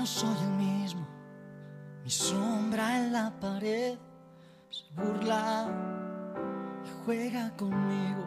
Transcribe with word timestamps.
no 0.00 0.06
soy 0.06 0.34
el 0.44 0.52
mismo. 0.52 1.06
Mi 2.02 2.08
sombra 2.08 2.96
en 2.96 3.12
la 3.12 3.38
pared 3.38 3.98
se 4.70 4.84
burla 4.96 5.68
y 6.82 7.04
juega 7.04 7.54
conmigo. 7.54 8.24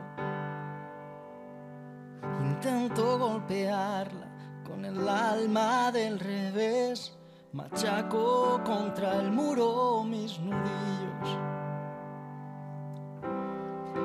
Intento 2.43 3.17
golpearla 3.17 4.27
con 4.63 4.85
el 4.85 5.09
alma 5.09 5.91
del 5.91 6.19
revés. 6.19 7.17
Machaco 7.53 8.61
contra 8.63 9.19
el 9.19 9.31
muro 9.31 10.03
mis 10.03 10.39
nudillos. 10.39 11.39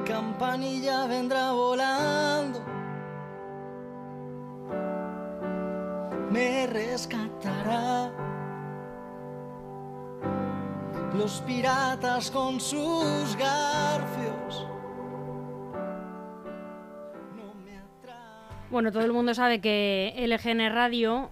Campanilla 0.06 1.06
vendrá 1.06 1.53
volando. 1.53 2.77
Los 11.16 11.41
piratas 11.43 12.30
con 12.30 12.61
sus 12.61 13.37
garfios. 13.37 14.66
No 17.37 17.55
me. 17.65 17.80
Bueno, 18.70 18.91
todo 18.91 19.05
el 19.05 19.12
mundo 19.12 19.33
sabe 19.34 19.61
que 19.61 20.12
LGN 20.27 20.73
Radio 20.73 21.30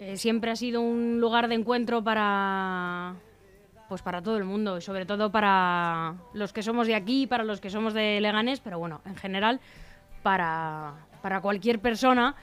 eh, 0.00 0.16
siempre 0.16 0.50
ha 0.50 0.56
sido 0.56 0.80
un 0.80 1.20
lugar 1.20 1.48
de 1.48 1.56
encuentro 1.56 2.02
para 2.02 3.14
pues 3.88 4.00
para 4.00 4.22
todo 4.22 4.38
el 4.38 4.44
mundo 4.44 4.78
y 4.78 4.80
sobre 4.80 5.04
todo 5.04 5.30
para 5.30 6.14
los 6.32 6.54
que 6.54 6.62
somos 6.62 6.86
de 6.86 6.94
aquí, 6.94 7.26
para 7.26 7.44
los 7.44 7.60
que 7.60 7.68
somos 7.68 7.92
de 7.92 8.18
Leganés, 8.22 8.60
pero 8.60 8.78
bueno, 8.78 9.02
en 9.04 9.16
general 9.16 9.60
para, 10.22 10.94
para 11.20 11.42
cualquier 11.42 11.78
persona. 11.80 12.34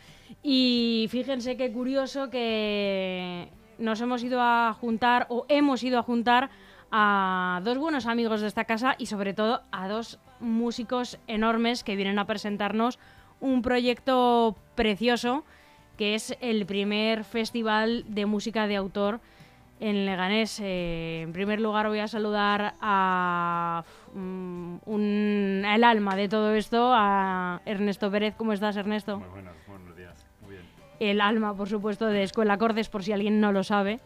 Y 0.44 1.08
fíjense 1.10 1.58
qué 1.58 1.72
curioso 1.72 2.30
que 2.30 3.50
nos 3.78 4.02
hemos 4.02 4.24
ido 4.24 4.40
a 4.42 4.74
juntar 4.74 5.26
o 5.30 5.46
hemos 5.50 5.84
ido 5.84 6.00
a 6.00 6.04
juntar 6.04 6.50
a 6.92 7.62
dos 7.64 7.78
buenos 7.78 8.06
amigos 8.08 8.42
de 8.42 8.48
esta 8.48 8.66
casa 8.66 8.96
y 8.98 9.06
sobre 9.06 9.34
todo 9.34 9.62
a 9.72 9.88
dos 9.88 10.20
músicos 10.40 11.20
enormes 11.28 11.84
que 11.84 11.96
vienen 11.96 12.20
a 12.20 12.26
presentarnos 12.26 13.00
un 13.42 13.62
proyecto 13.62 14.56
precioso 14.76 15.44
que 15.98 16.16
es 16.16 16.36
el 16.42 16.66
primer 16.66 17.24
festival 17.26 18.06
de 18.08 18.26
música 18.26 18.68
de 18.68 18.76
autor 18.78 19.20
en 19.82 20.06
Leganés. 20.06 20.60
Eh, 20.62 21.22
en 21.24 21.32
primer 21.34 21.60
lugar 21.62 21.88
voy 21.90 22.00
a 22.00 22.08
saludar 22.08 22.74
a 22.82 23.84
mm, 24.14 24.76
un- 24.86 25.64
el 25.66 25.84
alma 25.84 26.16
de 26.16 26.28
todo 26.30 26.54
esto, 26.56 26.92
a 26.94 27.62
Ernesto 27.66 28.10
Pérez. 28.12 28.34
¿Cómo 28.38 28.52
estás, 28.54 28.76
Ernesto? 28.78 29.20
Muy 29.20 29.30
buenos, 29.30 29.54
el 31.00 31.22
alma, 31.22 31.56
por 31.56 31.70
supuesto, 31.70 32.06
de 32.08 32.24
Escuela 32.24 32.54
Acordes, 32.54 32.90
por 32.90 33.04
si 33.04 33.12
alguien 33.12 33.40
no 33.40 33.52
lo 33.52 33.64
sabe, 33.64 34.00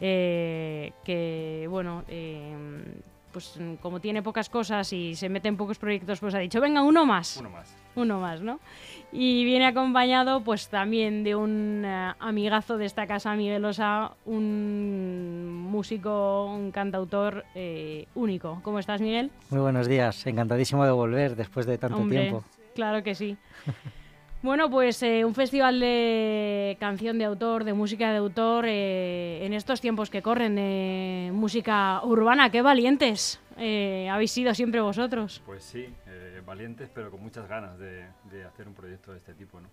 eh, 0.00 0.92
que, 1.04 1.66
bueno, 1.70 2.04
eh, 2.08 2.54
pues 3.32 3.58
como 3.80 4.00
tiene 4.00 4.22
pocas 4.22 4.48
cosas 4.50 4.92
y 4.92 5.14
se 5.14 5.28
mete 5.28 5.48
en 5.48 5.56
pocos 5.56 5.78
proyectos, 5.78 6.20
pues 6.20 6.34
ha 6.34 6.38
dicho, 6.38 6.60
venga, 6.60 6.82
uno 6.82 7.06
más, 7.06 7.38
Uno 7.38 7.50
más. 7.50 7.74
uno 7.96 8.20
más, 8.20 8.40
¿no? 8.42 8.60
Y 9.10 9.44
viene 9.44 9.66
acompañado, 9.66 10.42
pues 10.42 10.68
también 10.68 11.22
de 11.24 11.34
un 11.34 11.82
eh, 11.84 12.12
amigazo 12.18 12.76
de 12.76 12.84
esta 12.86 13.06
casa, 13.06 13.34
Miguel 13.34 13.64
Osa, 13.64 14.12
un 14.26 15.48
músico, 15.70 16.46
un 16.46 16.72
cantautor 16.72 17.44
eh, 17.54 18.06
único. 18.14 18.60
¿Cómo 18.62 18.78
estás, 18.78 19.00
Miguel? 19.00 19.30
Muy 19.50 19.60
buenos 19.60 19.86
días, 19.86 20.26
encantadísimo 20.26 20.84
de 20.84 20.90
volver 20.92 21.36
después 21.36 21.64
de 21.66 21.78
tanto 21.78 21.98
Hombre, 21.98 22.20
tiempo. 22.20 22.44
Claro 22.74 23.02
que 23.02 23.14
sí. 23.14 23.36
Bueno, 24.42 24.68
pues 24.68 25.00
eh, 25.04 25.24
un 25.24 25.36
festival 25.36 25.78
de 25.78 26.76
canción 26.80 27.16
de 27.16 27.24
autor, 27.24 27.62
de 27.62 27.74
música 27.74 28.10
de 28.10 28.16
autor, 28.16 28.64
eh, 28.66 29.46
en 29.46 29.52
estos 29.52 29.80
tiempos 29.80 30.10
que 30.10 30.20
corren, 30.20 30.56
de 30.56 31.30
música 31.32 32.00
urbana, 32.02 32.50
qué 32.50 32.60
valientes 32.60 33.40
eh, 33.56 34.08
habéis 34.10 34.32
sido 34.32 34.52
siempre 34.52 34.80
vosotros. 34.80 35.40
Pues 35.46 35.62
sí, 35.62 35.86
eh, 36.08 36.42
valientes, 36.44 36.90
pero 36.92 37.12
con 37.12 37.22
muchas 37.22 37.48
ganas 37.48 37.78
de, 37.78 38.04
de 38.32 38.42
hacer 38.42 38.66
un 38.66 38.74
proyecto 38.74 39.12
de 39.12 39.18
este 39.18 39.32
tipo, 39.34 39.60
¿no? 39.60 39.68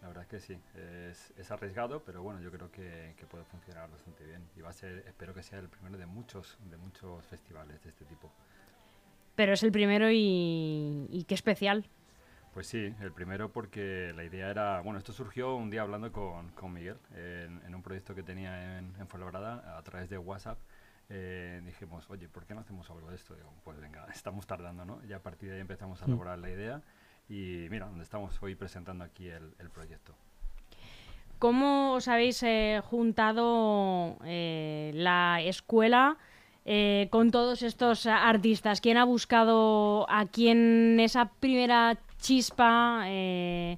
La 0.00 0.08
verdad 0.08 0.22
es 0.24 0.28
que 0.30 0.40
sí, 0.40 0.56
es, 1.10 1.34
es 1.36 1.50
arriesgado, 1.50 2.02
pero 2.04 2.22
bueno, 2.22 2.40
yo 2.40 2.50
creo 2.50 2.70
que, 2.70 3.12
que 3.18 3.26
puede 3.26 3.44
funcionar 3.44 3.90
bastante 3.90 4.24
bien. 4.24 4.40
Y 4.56 4.62
va 4.62 4.70
a 4.70 4.72
ser, 4.72 5.04
espero 5.06 5.34
que 5.34 5.42
sea 5.42 5.58
el 5.58 5.68
primero 5.68 5.98
de 5.98 6.06
muchos, 6.06 6.56
de 6.70 6.78
muchos 6.78 7.22
festivales 7.26 7.82
de 7.82 7.90
este 7.90 8.06
tipo. 8.06 8.30
Pero 9.34 9.52
es 9.52 9.62
el 9.62 9.72
primero 9.72 10.10
y, 10.10 11.06
y 11.10 11.24
qué 11.26 11.34
especial. 11.34 11.84
Pues 12.54 12.68
sí, 12.68 12.94
el 13.00 13.10
primero 13.12 13.50
porque 13.50 14.12
la 14.14 14.22
idea 14.24 14.48
era, 14.48 14.80
bueno, 14.80 14.98
esto 14.98 15.12
surgió 15.12 15.56
un 15.56 15.70
día 15.70 15.82
hablando 15.82 16.12
con, 16.12 16.50
con 16.50 16.72
Miguel 16.72 16.96
en, 17.16 17.60
en 17.66 17.74
un 17.74 17.82
proyecto 17.82 18.14
que 18.14 18.22
tenía 18.22 18.78
en, 18.78 18.94
en 18.98 19.08
Fuenlabrada 19.08 19.76
a 19.76 19.82
través 19.82 20.08
de 20.08 20.18
WhatsApp. 20.18 20.58
eh, 21.10 21.60
dijimos, 21.66 22.08
oye, 22.10 22.28
¿por 22.28 22.46
qué 22.46 22.54
no 22.54 22.60
hacemos 22.60 22.88
algo 22.90 23.10
de 23.10 23.16
esto? 23.16 23.34
Digo, 23.34 23.52
pues 23.64 23.78
venga, 23.80 24.06
estamos 24.14 24.46
tardando, 24.46 24.84
¿no? 24.84 25.00
Y 25.08 25.12
a 25.12 25.18
partir 25.20 25.48
de 25.48 25.56
ahí 25.56 25.60
empezamos 25.60 26.00
a 26.00 26.06
Mm. 26.06 26.10
elaborar 26.10 26.38
la 26.38 26.50
idea 26.50 26.80
y 27.28 27.66
mira, 27.70 27.86
donde 27.86 28.04
estamos 28.04 28.40
hoy 28.40 28.54
presentando 28.54 29.02
aquí 29.02 29.28
el, 29.28 29.52
el 29.58 29.70
proyecto. 29.70 30.14
¿Cómo 31.40 31.94
os 31.94 32.06
habéis 32.08 32.40
eh, 32.44 32.80
juntado 32.84 34.16
eh, 34.24 34.92
la 34.94 35.40
escuela 35.42 36.16
eh, 36.64 37.08
con 37.10 37.30
todos 37.32 37.62
estos 37.62 38.06
artistas? 38.06 38.80
¿Quién 38.80 38.96
ha 38.96 39.04
buscado 39.04 40.06
a 40.08 40.24
quién 40.26 40.98
esa 41.00 41.30
primera 41.40 41.98
chispa 42.24 43.02
eh, 43.06 43.76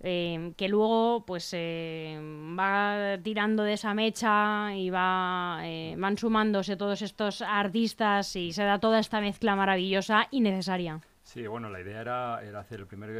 eh, 0.00 0.52
que 0.56 0.68
luego 0.68 1.24
pues 1.24 1.50
eh, 1.54 2.18
va 2.58 3.18
tirando 3.22 3.62
de 3.62 3.72
esa 3.72 3.94
mecha 3.94 4.74
y 4.74 4.90
va, 4.90 5.60
eh, 5.62 5.94
van 5.96 6.18
sumándose 6.18 6.76
todos 6.76 7.00
estos 7.02 7.40
artistas 7.40 8.36
y 8.36 8.52
se 8.52 8.64
da 8.64 8.78
toda 8.78 8.98
esta 8.98 9.20
mezcla 9.20 9.56
maravillosa 9.56 10.28
y 10.30 10.40
necesaria? 10.40 11.00
Sí, 11.22 11.46
bueno, 11.46 11.70
la 11.70 11.80
idea 11.80 12.00
era, 12.00 12.42
era 12.42 12.60
hacer 12.60 12.80
el 12.80 12.86
primer, 12.86 13.10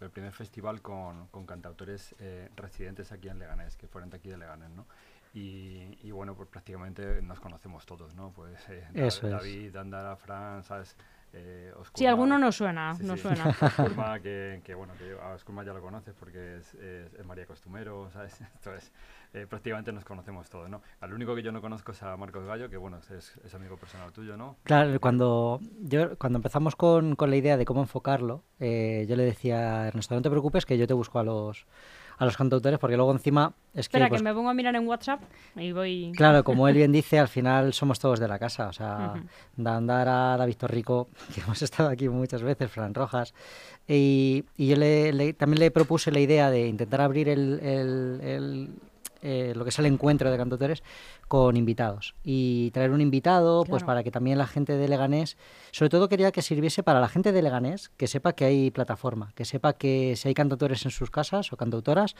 el 0.00 0.10
primer 0.10 0.32
festival 0.32 0.80
con, 0.80 1.28
con 1.28 1.46
cantautores 1.46 2.14
eh, 2.18 2.48
residentes 2.56 3.12
aquí 3.12 3.28
en 3.28 3.38
Leganés, 3.38 3.76
que 3.76 3.86
fueran 3.86 4.10
de 4.10 4.16
aquí 4.16 4.30
de 4.30 4.38
Leganés, 4.38 4.70
¿no? 4.70 4.86
Y, 5.34 5.96
y 6.02 6.10
bueno, 6.10 6.34
pues 6.34 6.48
prácticamente 6.48 7.22
nos 7.22 7.40
conocemos 7.40 7.86
todos, 7.86 8.14
¿no? 8.14 8.32
Pues 8.32 8.58
eh, 8.68 8.84
Eso 8.94 9.26
es. 9.26 9.32
David, 9.32 9.76
Andara, 9.76 10.16
Fran, 10.16 10.64
¿sabes? 10.64 10.96
Eh, 11.34 11.70
Si 11.72 11.80
Oskurma, 11.80 12.10
alguno 12.10 12.38
no 12.38 12.52
suena, 12.52 12.94
Sí, 12.94 13.04
no 13.04 13.16
sí. 13.16 13.22
suena. 13.22 13.48
Oskurma, 13.62 14.20
que, 14.22 14.60
que 14.64 14.74
bueno, 14.74 14.92
que 14.98 15.12
a 15.18 15.34
Oskurma 15.34 15.64
ya 15.64 15.72
lo 15.72 15.80
conoces 15.80 16.14
porque 16.18 16.56
es, 16.58 16.74
es- 16.74 17.14
es 17.14 17.26
María 17.26 17.46
Costumero, 17.46 18.10
¿sabes? 18.10 18.38
Entonces, 18.54 18.92
eh, 19.32 19.46
prácticamente 19.48 19.92
nos 19.92 20.04
conocemos 20.04 20.50
todos, 20.50 20.68
¿no? 20.68 20.82
Al 21.00 21.12
único 21.14 21.34
que 21.34 21.42
yo 21.42 21.50
no 21.52 21.60
conozco 21.62 21.92
es 21.92 22.02
a 22.02 22.16
Marcos 22.18 22.44
Gallo, 22.46 22.68
que 22.68 22.76
bueno, 22.76 22.98
es, 22.98 23.34
es 23.44 23.54
amigo 23.54 23.76
personal 23.78 24.12
tuyo, 24.12 24.36
¿no? 24.36 24.56
Claro, 24.64 25.00
cuando, 25.00 25.58
yo, 25.80 26.18
cuando 26.18 26.36
empezamos 26.38 26.76
con, 26.76 27.16
con 27.16 27.30
la 27.30 27.36
idea 27.36 27.56
de 27.56 27.64
cómo 27.64 27.80
enfocarlo, 27.80 28.44
eh, 28.60 29.06
yo 29.08 29.16
le 29.16 29.24
decía 29.24 29.82
a 29.84 29.88
Ernesto, 29.88 30.14
no 30.14 30.22
te 30.22 30.28
preocupes 30.30 30.66
que 30.66 30.76
yo 30.76 30.86
te 30.86 30.92
busco 30.94 31.18
a 31.18 31.24
los, 31.24 31.66
a 32.18 32.24
los 32.24 32.36
cantautores, 32.36 32.78
porque 32.78 32.96
luego 32.96 33.12
encima 33.12 33.52
es 33.74 33.88
que, 33.88 33.96
Espera, 33.98 34.08
pues, 34.08 34.20
que 34.20 34.24
me 34.24 34.34
pongo 34.34 34.48
a 34.50 34.54
mirar 34.54 34.74
en 34.76 34.86
WhatsApp 34.86 35.20
y 35.56 35.72
voy... 35.72 36.12
claro, 36.16 36.44
como 36.44 36.68
él 36.68 36.74
bien 36.76 36.92
dice, 36.92 37.18
al 37.18 37.28
final 37.28 37.72
somos 37.72 37.98
todos 37.98 38.20
de 38.20 38.28
la 38.28 38.38
casa, 38.38 38.68
o 38.68 38.72
sea, 38.72 39.14
Ujú. 39.16 39.26
Dandara, 39.56 40.36
David 40.36 40.56
Torrico, 40.56 41.08
que 41.34 41.40
hemos 41.40 41.60
estado 41.62 41.88
aquí 41.88 42.08
muchas 42.08 42.42
veces, 42.42 42.70
Fran 42.70 42.94
Rojas, 42.94 43.34
y, 43.88 44.44
y 44.56 44.68
yo 44.68 44.76
le, 44.76 45.12
le- 45.12 45.32
también 45.32 45.60
le 45.60 45.70
propuse 45.70 46.10
la 46.12 46.20
idea 46.20 46.50
de 46.50 46.66
intentar 46.68 47.00
abrir 47.00 47.28
el, 47.28 47.58
el- 47.60 48.20
el, 48.22 48.70
eh, 49.22 49.52
lo 49.54 49.64
que 49.64 49.70
es 49.70 49.78
el 49.78 49.86
encuentro 49.86 50.30
de 50.30 50.36
cantautores 50.36 50.82
con 51.28 51.56
invitados 51.56 52.14
y 52.22 52.70
traer 52.72 52.90
un 52.90 53.00
invitado 53.00 53.64
pues 53.64 53.84
para 53.84 54.02
que 54.02 54.10
también 54.10 54.36
la 54.36 54.46
gente 54.46 54.76
de 54.76 54.88
Leganés, 54.88 55.36
sobre 55.70 55.88
todo 55.88 56.08
quería 56.08 56.32
que 56.32 56.42
sirviese 56.42 56.82
para 56.82 57.00
la 57.00 57.08
gente 57.08 57.32
de 57.32 57.40
Leganés, 57.40 57.90
que 57.96 58.06
sepa 58.06 58.34
que 58.34 58.44
hay 58.44 58.70
plataforma, 58.70 59.32
que 59.34 59.44
sepa 59.44 59.72
que 59.74 60.14
si 60.16 60.28
hay 60.28 60.34
cantautores 60.34 60.84
en 60.84 60.90
sus 60.90 61.10
casas 61.10 61.52
o 61.52 61.56
cantautoras, 61.56 62.16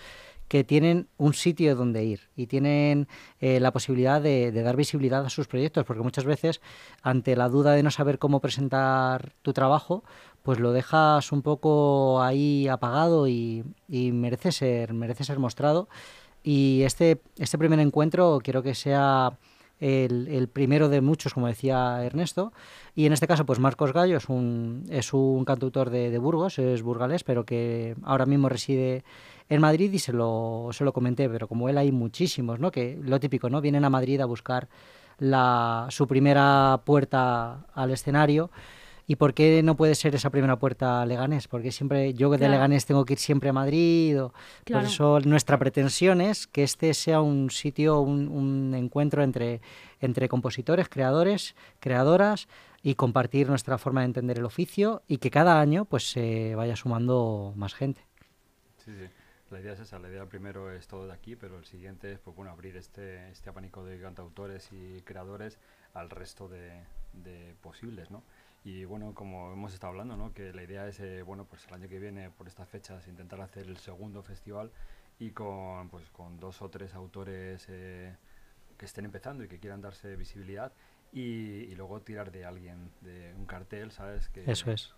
que 0.49 0.65
tienen 0.65 1.09
un 1.19 1.35
sitio 1.35 1.77
donde 1.77 2.05
ir 2.05 2.29
y 2.37 2.47
tienen 2.47 3.09
eh, 3.41 3.61
la 3.61 3.73
posibilidad 3.73 4.23
de, 4.23 4.53
de 4.53 4.63
dar 4.63 4.77
visibilidad 4.77 5.25
a 5.25 5.31
sus 5.31 5.49
proyectos, 5.49 5.85
porque 5.85 6.03
muchas 6.03 6.25
veces 6.25 6.61
ante 7.03 7.37
la 7.37 7.49
duda 7.49 7.73
de 7.73 7.83
no 7.83 7.91
saber 7.91 8.19
cómo 8.19 8.41
presentar 8.41 9.33
tu 9.43 9.53
trabajo, 9.53 10.05
pues 10.43 10.59
lo 10.59 10.73
dejas 10.73 11.33
un 11.33 11.43
poco 11.43 12.23
ahí 12.23 12.69
apagado 12.69 13.29
y, 13.29 13.65
y 13.89 14.13
merece 14.13 14.53
ser 14.53 14.93
merece 14.93 15.25
ser 15.25 15.39
mostrado. 15.39 15.89
Y 16.43 16.83
este, 16.83 17.21
este 17.39 17.59
primer 17.59 17.79
encuentro 17.81 18.41
quiero 18.43 18.63
que 18.63 18.75
sea 18.75 19.39
el, 19.83 20.29
el 20.29 20.49
primero 20.49 20.89
de 20.89 21.01
muchos, 21.01 21.35
como 21.35 21.49
decía 21.49 22.05
Ernesto. 22.05 22.53
Y 22.95 23.07
en 23.07 23.13
este 23.13 23.27
caso, 23.27 23.45
pues 23.45 23.59
Marcos 23.59 23.93
Gallo 23.93 24.17
es 24.17 24.29
un, 24.29 24.85
es 24.91 25.13
un 25.13 25.45
cantautor 25.45 25.91
de, 25.91 26.17
Burgos, 26.19 26.59
es 26.59 26.83
burgalés, 26.83 27.25
pero 27.25 27.45
que 27.45 27.97
ahora 28.05 28.25
mismo 28.25 28.49
reside 28.49 29.05
en 29.49 29.61
Madrid 29.61 29.93
y 29.93 29.99
se 29.99 30.13
lo, 30.13 30.69
se 30.73 30.85
lo 30.85 30.93
comenté, 30.93 31.29
pero 31.29 31.49
como 31.49 31.69
él 31.69 31.79
hay 31.79 31.91
muchísimos, 31.91 32.61
¿no? 32.61 32.71
Que 32.71 32.99
lo 33.03 33.19
típico, 33.19 33.51
¿no? 33.51 33.61
Vienen 33.61 33.85
a 33.85 33.91
Madrid 33.91 34.21
a 34.21 34.27
buscar 34.27 34.69
la, 35.19 35.87
su 35.91 36.07
primera 36.07 36.81
puerta 36.85 37.67
al 37.75 37.91
escenario 37.91 38.51
¿Y 39.13 39.17
por 39.17 39.35
qué 39.35 39.63
no 39.63 39.77
puede 39.77 39.95
ser 39.95 40.15
esa 40.15 40.31
primera 40.31 40.59
puerta 40.59 41.05
Leganés? 41.05 41.47
Porque 41.47 41.71
siempre 41.71 42.15
yo 42.15 42.31
de 42.31 42.39
Claro. 42.39 42.53
Leganés 42.55 42.87
tengo 42.87 43.05
que 43.05 43.13
ir 43.13 43.19
siempre 43.19 43.51
a 43.51 43.53
Madrid. 43.53 44.19
o- 44.23 44.33
Claro. 44.65 44.85
Por 44.85 44.91
eso 44.91 45.21
nuestra 45.21 45.59
pretensión 45.59 46.23
es 46.23 46.47
que 46.47 46.63
este 46.63 46.95
sea 46.95 47.21
un 47.21 47.51
sitio, 47.51 48.01
un, 48.01 48.27
un 48.29 48.75
encuentro 48.75 49.23
entre, 49.23 49.61
entre 50.01 50.31
compositores, 50.31 50.89
creadores, 50.89 51.55
creadoras 51.79 52.49
y 52.83 52.95
compartir 52.95 53.51
nuestra 53.51 53.77
forma 53.77 54.01
de 54.01 54.07
entender 54.07 54.39
el 54.39 54.47
oficio 54.47 55.03
y 55.07 55.19
que 55.19 55.31
cada 55.31 55.61
año 55.61 55.85
pues 55.85 56.11
se 56.11 56.55
vaya 56.55 56.75
sumando 56.75 57.53
más 57.55 57.75
gente. 57.75 58.01
Sí, 58.79 58.93
sí. 58.99 59.09
La 59.51 59.61
idea 59.61 59.75
es 59.75 59.81
esa, 59.81 59.99
la 59.99 60.09
idea 60.09 60.25
primero 60.25 60.73
es 60.73 60.89
todo 60.89 61.07
de 61.07 61.13
aquí, 61.13 61.37
pero 61.37 61.59
el 61.59 61.67
siguiente 61.67 62.13
es 62.13 62.19
pues, 62.19 62.35
bueno, 62.35 62.51
abrir 62.51 62.79
este, 62.79 63.29
este 63.31 63.51
abanico 63.51 63.85
de 63.85 64.01
cantautores 64.01 64.71
y 64.73 65.03
creadores 65.03 65.59
al 65.93 66.09
resto 66.09 66.49
de, 66.49 66.81
de 67.13 67.55
posibles, 67.61 68.11
¿no? 68.11 68.23
Y 68.65 68.85
bueno, 68.85 69.13
como 69.15 69.53
hemos 69.53 69.75
estado 69.75 69.91
hablando, 69.91 70.17
¿no? 70.17 70.33
Que 70.33 70.53
la 70.53 70.63
idea 70.63 70.87
es, 70.87 71.01
eh, 71.01 71.23
bueno, 71.23 71.45
pues 71.45 71.67
el 71.67 71.75
año 71.75 71.89
que 71.89 71.99
viene, 71.99 72.31
por 72.31 72.47
estas 72.47 72.69
fechas, 72.69 73.07
intentar 73.09 73.41
hacer 73.41 73.67
el 73.67 73.77
segundo 73.77 74.23
festival 74.23 74.71
y 75.19 75.31
con, 75.31 75.89
pues, 75.89 76.09
con 76.11 76.39
dos 76.39 76.63
o 76.63 76.71
tres 76.71 76.95
autores 76.95 77.67
eh, 77.69 78.15
que 78.79 78.85
estén 78.85 79.05
empezando 79.05 79.43
y 79.45 79.49
que 79.49 79.59
quieran 79.59 79.81
darse 79.81 80.15
visibilidad 80.17 80.73
y, 81.13 81.21
y 81.21 81.75
luego 81.75 82.01
tirar 82.01 82.31
de 82.31 82.45
alguien, 82.45 82.91
de 83.01 83.35
un 83.37 83.47
cartel, 83.47 83.91
¿sabes? 83.91 84.29
Que, 84.29 84.51
Eso 84.51 84.71
es. 84.71 84.95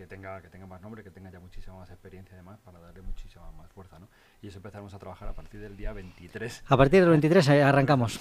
Que 0.00 0.06
tenga 0.06 0.40
que 0.40 0.48
tenga 0.48 0.66
más 0.66 0.80
nombre, 0.80 1.02
que 1.04 1.10
tenga 1.10 1.30
ya 1.30 1.40
muchísima 1.40 1.76
más 1.76 1.90
experiencia 1.90 2.34
además 2.34 2.58
para 2.60 2.78
darle 2.78 3.02
muchísima 3.02 3.50
más 3.52 3.70
fuerza, 3.70 3.98
¿no? 3.98 4.08
Y 4.40 4.48
eso 4.48 4.58
empezaremos 4.58 4.94
a 4.94 4.98
trabajar 4.98 5.28
a 5.28 5.34
partir 5.34 5.60
del 5.60 5.76
día 5.76 5.92
23. 5.92 6.64
A 6.68 6.76
partir 6.76 7.00
del 7.00 7.10
23 7.10 7.48
eh, 7.48 7.62
arrancamos. 7.70 8.18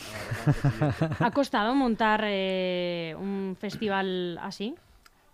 ¿Ha 1.20 1.31
costado 1.31 1.74
montar 1.76 2.22
eh, 2.26 3.16
un 3.18 3.56
festival 3.60 4.38
así? 4.42 4.76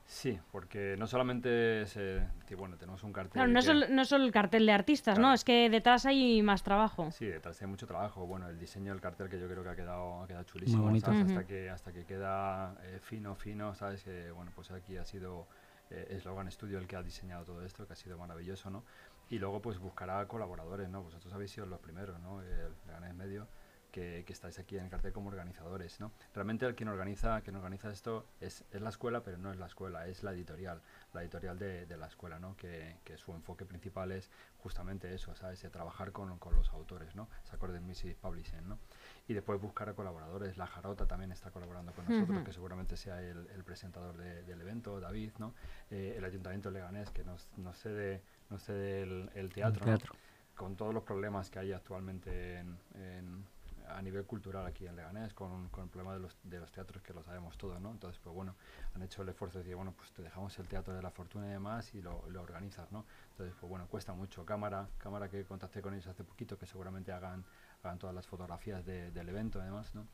Sí, 0.07 0.37
porque 0.51 0.95
no 0.99 1.07
solamente 1.07 1.81
es, 1.81 1.97
eh, 1.97 2.27
bueno, 2.55 2.77
tenemos 2.77 3.03
un 3.03 3.11
cartel. 3.11 3.31
Claro, 3.33 3.47
no 3.51 3.57
es, 3.57 3.65
que- 3.65 3.71
solo, 3.71 3.87
no 3.89 4.01
es 4.03 4.07
solo 4.07 4.23
el 4.23 4.31
cartel 4.31 4.63
de 4.67 4.71
artistas, 4.71 5.17
¿no? 5.17 5.23
Claro. 5.23 5.33
Es 5.33 5.43
que 5.43 5.67
detrás 5.71 6.05
hay 6.05 6.43
más 6.43 6.61
trabajo. 6.61 7.09
Sí, 7.09 7.25
detrás 7.25 7.59
hay 7.59 7.67
mucho 7.67 7.87
trabajo. 7.87 8.27
Bueno, 8.27 8.47
el 8.47 8.59
diseño 8.59 8.91
del 8.91 9.01
cartel 9.01 9.29
que 9.29 9.39
yo 9.39 9.47
creo 9.47 9.63
que 9.63 9.69
ha 9.69 9.75
quedado, 9.75 10.21
ha 10.21 10.27
quedado 10.27 10.43
chulísimo. 10.43 10.83
bonito. 10.83 11.07
¿sabes? 11.07 11.23
Ujú. 11.23 11.31
Hasta 11.31 11.47
que 11.47 11.69
hasta 11.71 11.91
que 11.91 12.05
queda 12.05 12.75
eh, 12.83 12.99
fino, 13.01 13.33
fino, 13.33 13.73
¿sabes? 13.73 14.03
Que, 14.03 14.29
bueno, 14.29 14.51
pues 14.53 14.69
aquí 14.69 14.95
ha 14.95 15.05
sido 15.05 15.47
eh, 15.89 16.19
Slogan 16.21 16.51
Studio 16.51 16.77
el 16.77 16.87
que 16.87 16.95
ha 16.95 17.03
diseñado 17.03 17.45
todo 17.45 17.63
esto, 17.65 17.85
que 17.85 17.93
ha 17.93 17.95
sido 17.95 18.17
maravilloso, 18.17 18.69
¿no? 18.69 18.83
Y 19.29 19.39
luego 19.39 19.61
pues 19.61 19.79
buscará 19.79 20.27
colaboradores, 20.27 20.89
¿no? 20.89 21.03
Vosotros 21.03 21.33
habéis 21.33 21.51
sido 21.51 21.65
los 21.65 21.79
primeros, 21.79 22.19
¿no? 22.19 22.41
El 22.41 22.73
Leganés 22.85 23.15
Medio, 23.15 23.47
que, 23.95 24.23
que 24.27 24.33
estáis 24.33 24.59
aquí 24.59 24.77
en 24.77 24.83
el 24.83 24.89
cartel 24.89 25.13
como 25.13 25.29
organizadores, 25.29 26.01
¿no? 26.01 26.11
Realmente 26.33 26.65
el 26.65 26.75
quien 26.75 26.89
organiza, 26.89 27.39
quien 27.39 27.55
organiza 27.55 27.89
esto 27.89 28.25
es, 28.41 28.65
es 28.71 28.81
la 28.81 28.89
escuela, 28.89 29.23
pero 29.23 29.37
no 29.37 29.51
es 29.53 29.57
la 29.57 29.67
escuela, 29.67 30.05
es 30.05 30.21
la 30.21 30.33
editorial, 30.33 30.81
la 31.13 31.21
editorial 31.21 31.57
de, 31.57 31.85
de 31.85 31.95
la 31.95 32.07
escuela, 32.07 32.37
¿no? 32.37 32.57
Que, 32.57 32.97
que 33.05 33.17
su 33.17 33.31
enfoque 33.33 33.63
principal 33.65 34.11
es 34.11 34.29
justamente 34.57 35.13
eso, 35.13 35.33
¿sabes? 35.35 35.61
De 35.61 35.69
trabajar 35.69 36.11
con, 36.11 36.37
con 36.39 36.53
los 36.55 36.67
autores, 36.73 37.15
¿no? 37.15 37.29
Sacor 37.45 37.71
del 37.71 37.81
Music 37.81 38.17
Publishing, 38.17 38.67
¿no? 38.67 38.79
Y 39.29 39.33
después 39.33 39.61
buscar 39.61 39.87
a 39.87 39.93
colaboradores. 39.93 40.57
La 40.57 40.67
Jarota 40.67 41.05
también 41.07 41.31
está 41.31 41.49
colaborando 41.51 41.93
con 41.93 42.03
nosotros, 42.03 42.35
Ujú. 42.37 42.45
que 42.45 42.51
seguramente 42.51 42.97
sea 42.97 43.21
el, 43.21 43.47
el 43.55 43.63
presentador 43.63 44.17
de- 44.17 44.43
del 44.43 44.59
evento, 44.59 44.99
David, 44.99 45.31
¿no? 45.39 45.53
Eh, 45.89 46.15
el 46.17 46.25
Ayuntamiento 46.25 46.69
Leganés, 46.69 47.09
que 47.11 47.23
nos, 47.23 47.47
nos 47.57 47.77
cede, 47.79 48.21
nos 48.49 48.61
cede 48.61 49.03
el, 49.03 49.29
el 49.35 49.53
teatro, 49.53 49.85
¿no? 49.85 49.97
teatro. 49.97 50.13
con 50.53 50.75
todos 50.75 50.93
los 50.93 51.03
problemas 51.03 51.49
que 51.49 51.59
hay 51.59 51.71
actualmente 51.71 52.57
en- 52.59 52.77
en- 52.95 53.54
a 53.89 54.01
nivel 54.01 54.25
cultural 54.25 54.65
aquí 54.65 54.85
en 54.87 54.95
Leganés, 54.95 55.33
con, 55.33 55.69
con 55.69 55.83
el 55.85 55.89
problema 55.89 56.13
de 56.13 56.19
los, 56.19 56.37
de 56.43 56.59
los 56.59 56.71
teatros 56.71 57.01
que 57.03 57.13
lo 57.13 57.23
sabemos 57.23 57.57
todos, 57.57 57.79
¿no? 57.81 57.91
Entonces, 57.91 58.19
pues 58.23 58.33
bueno, 58.35 58.55
han 58.93 59.01
hecho 59.01 59.21
el 59.21 59.29
esfuerzo 59.29 59.57
de 59.57 59.63
decir, 59.63 59.75
bueno, 59.75 59.93
pues 59.95 60.11
te 60.11 60.21
dejamos 60.21 60.57
el 60.59 60.67
Teatro 60.67 60.93
de 60.93 61.01
la 61.01 61.11
Fortuna 61.11 61.47
y 61.47 61.49
demás 61.51 61.93
y 61.93 62.01
lo, 62.01 62.27
lo 62.29 62.41
organizas, 62.41 62.91
¿no? 62.91 63.05
Entonces, 63.31 63.55
pues 63.59 63.69
bueno, 63.69 63.87
cuesta 63.87 64.13
mucho. 64.13 64.45
Cámara, 64.45 64.87
cámara 64.97 65.29
que 65.29 65.43
contacté 65.45 65.81
con 65.81 65.93
ellos 65.93 66.07
hace 66.07 66.23
poquito, 66.23 66.57
que 66.57 66.65
seguramente 66.65 67.11
hagan, 67.11 67.43
hagan 67.83 67.99
todas 67.99 68.15
las 68.15 68.27
fotografías 68.27 68.85
de- 68.85 69.11
del 69.11 69.29
evento 69.29 69.59
además, 69.61 69.93
¿no? 69.95 70.07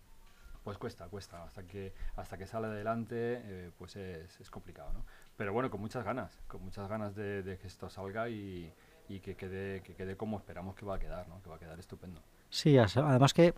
Pues 0.63 0.77
cuesta, 0.77 1.07
cuesta, 1.09 1.43
hasta 1.43 1.63
que 1.63 1.91
hasta 2.15 2.37
que 2.37 2.45
sale 2.45 2.67
adelante, 2.67 3.15
eh, 3.43 3.71
pues 3.79 3.95
es, 3.95 4.39
es 4.39 4.49
complicado, 4.51 4.93
¿no? 4.93 5.03
Pero 5.35 5.53
bueno, 5.53 5.71
con 5.71 5.81
muchas 5.81 6.03
ganas, 6.05 6.39
con 6.47 6.61
muchas 6.63 6.87
ganas 6.87 7.15
de, 7.15 7.41
de 7.41 7.57
que 7.57 7.65
esto 7.65 7.89
salga 7.89 8.29
y, 8.29 8.71
y 9.09 9.21
que 9.21 9.35
quede 9.35 9.81
que 9.81 9.95
quede 9.95 10.15
como 10.15 10.37
esperamos 10.37 10.75
que 10.75 10.85
va 10.85 10.97
a 10.97 10.99
quedar, 10.99 11.27
¿no? 11.27 11.41
Que 11.41 11.49
va 11.49 11.55
a 11.55 11.59
quedar 11.59 11.79
estupendo. 11.79 12.21
Sí, 12.51 12.77
además 12.77 13.33
que 13.33 13.55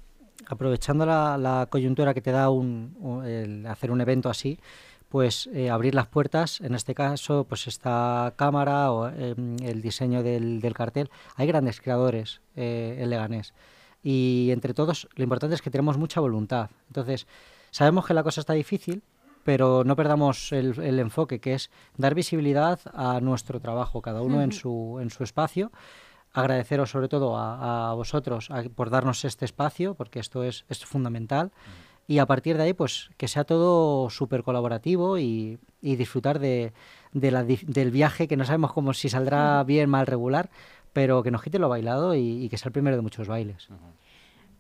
aprovechando 0.48 1.06
la, 1.06 1.38
la 1.38 1.68
coyuntura 1.70 2.14
que 2.14 2.22
te 2.22 2.32
da 2.32 2.50
un, 2.50 2.96
un- 3.00 3.26
el 3.26 3.66
hacer 3.66 3.92
un 3.92 4.00
evento 4.02 4.30
así, 4.30 4.60
pues 5.10 5.48
eh, 5.54 5.70
abrir 5.70 5.94
las 5.94 6.08
puertas, 6.08 6.60
en 6.62 6.74
este 6.74 6.96
caso, 6.96 7.46
pues 7.48 7.68
esta 7.68 8.34
cámara 8.36 8.92
o 8.92 9.10
em, 9.10 9.58
el 9.62 9.82
diseño 9.82 10.24
del, 10.24 10.60
del 10.60 10.74
cartel. 10.74 11.10
Hay 11.36 11.48
grandes 11.48 11.80
creadores 11.82 12.42
eh, 12.56 12.98
en 13.00 13.10
Leganés 13.10 13.54
y 14.04 14.50
entre 14.52 14.74
todos 14.74 15.08
lo 15.16 15.24
importante 15.24 15.56
es 15.56 15.62
que 15.62 15.70
tenemos 15.70 15.98
mucha 15.98 16.20
voluntad. 16.20 16.70
Entonces, 16.88 17.28
sabemos 17.72 18.06
que 18.06 18.14
la 18.14 18.24
cosa 18.24 18.42
está 18.42 18.54
difícil, 18.54 19.04
pero 19.44 19.84
no 19.84 19.96
perdamos 19.96 20.52
el, 20.52 20.80
el 20.80 21.00
enfoque, 21.00 21.40
que 21.40 21.54
es 21.54 21.70
dar 21.98 22.16
visibilidad 22.16 22.80
a 22.94 23.20
nuestro 23.22 23.60
trabajo, 23.60 24.02
cada 24.02 24.22
uno 24.22 24.42
en, 24.42 24.50
Ujú. 24.50 24.60
su, 24.60 25.00
en 25.02 25.10
su 25.10 25.24
espacio. 25.24 25.72
Agradeceros 26.34 26.90
sobre 26.90 27.08
todo 27.08 27.38
a, 27.38 27.92
a 27.92 27.94
vosotros 27.94 28.50
a- 28.52 28.64
por 28.64 28.90
darnos 28.90 29.24
este 29.24 29.46
espacio, 29.46 29.94
porque 29.96 30.20
esto 30.20 30.44
es, 30.44 30.66
es 30.70 30.84
fundamental. 30.86 31.52
Y 32.08 32.18
a 32.18 32.26
partir 32.26 32.58
de 32.58 32.64
ahí, 32.64 32.74
pues 32.74 33.12
que 33.18 33.28
sea 33.30 33.44
todo 33.46 34.10
súper 34.10 34.44
colaborativo 34.44 35.18
y, 35.18 35.58
y 35.82 35.96
disfrutar 35.96 36.40
de, 36.40 36.74
de 37.14 37.32
la 37.32 37.44
del 37.44 37.92
viaje, 37.92 38.28
que 38.28 38.36
no 38.36 38.44
sabemos 38.46 38.74
cómo 38.74 38.94
si 38.94 39.08
saldrá 39.10 39.64
bien, 39.64 39.90
mal, 39.90 40.06
regular, 40.08 40.50
pero 40.92 41.24
que 41.24 41.32
nos 41.32 41.42
quite 41.44 41.60
lo 41.60 41.70
bailado 41.70 42.14
y, 42.16 42.44
y 42.44 42.50
que 42.50 42.58
sea 42.58 42.70
el 42.70 42.74
primero 42.74 42.96
de 42.98 43.04
muchos 43.04 43.28
bailes. 43.28 43.70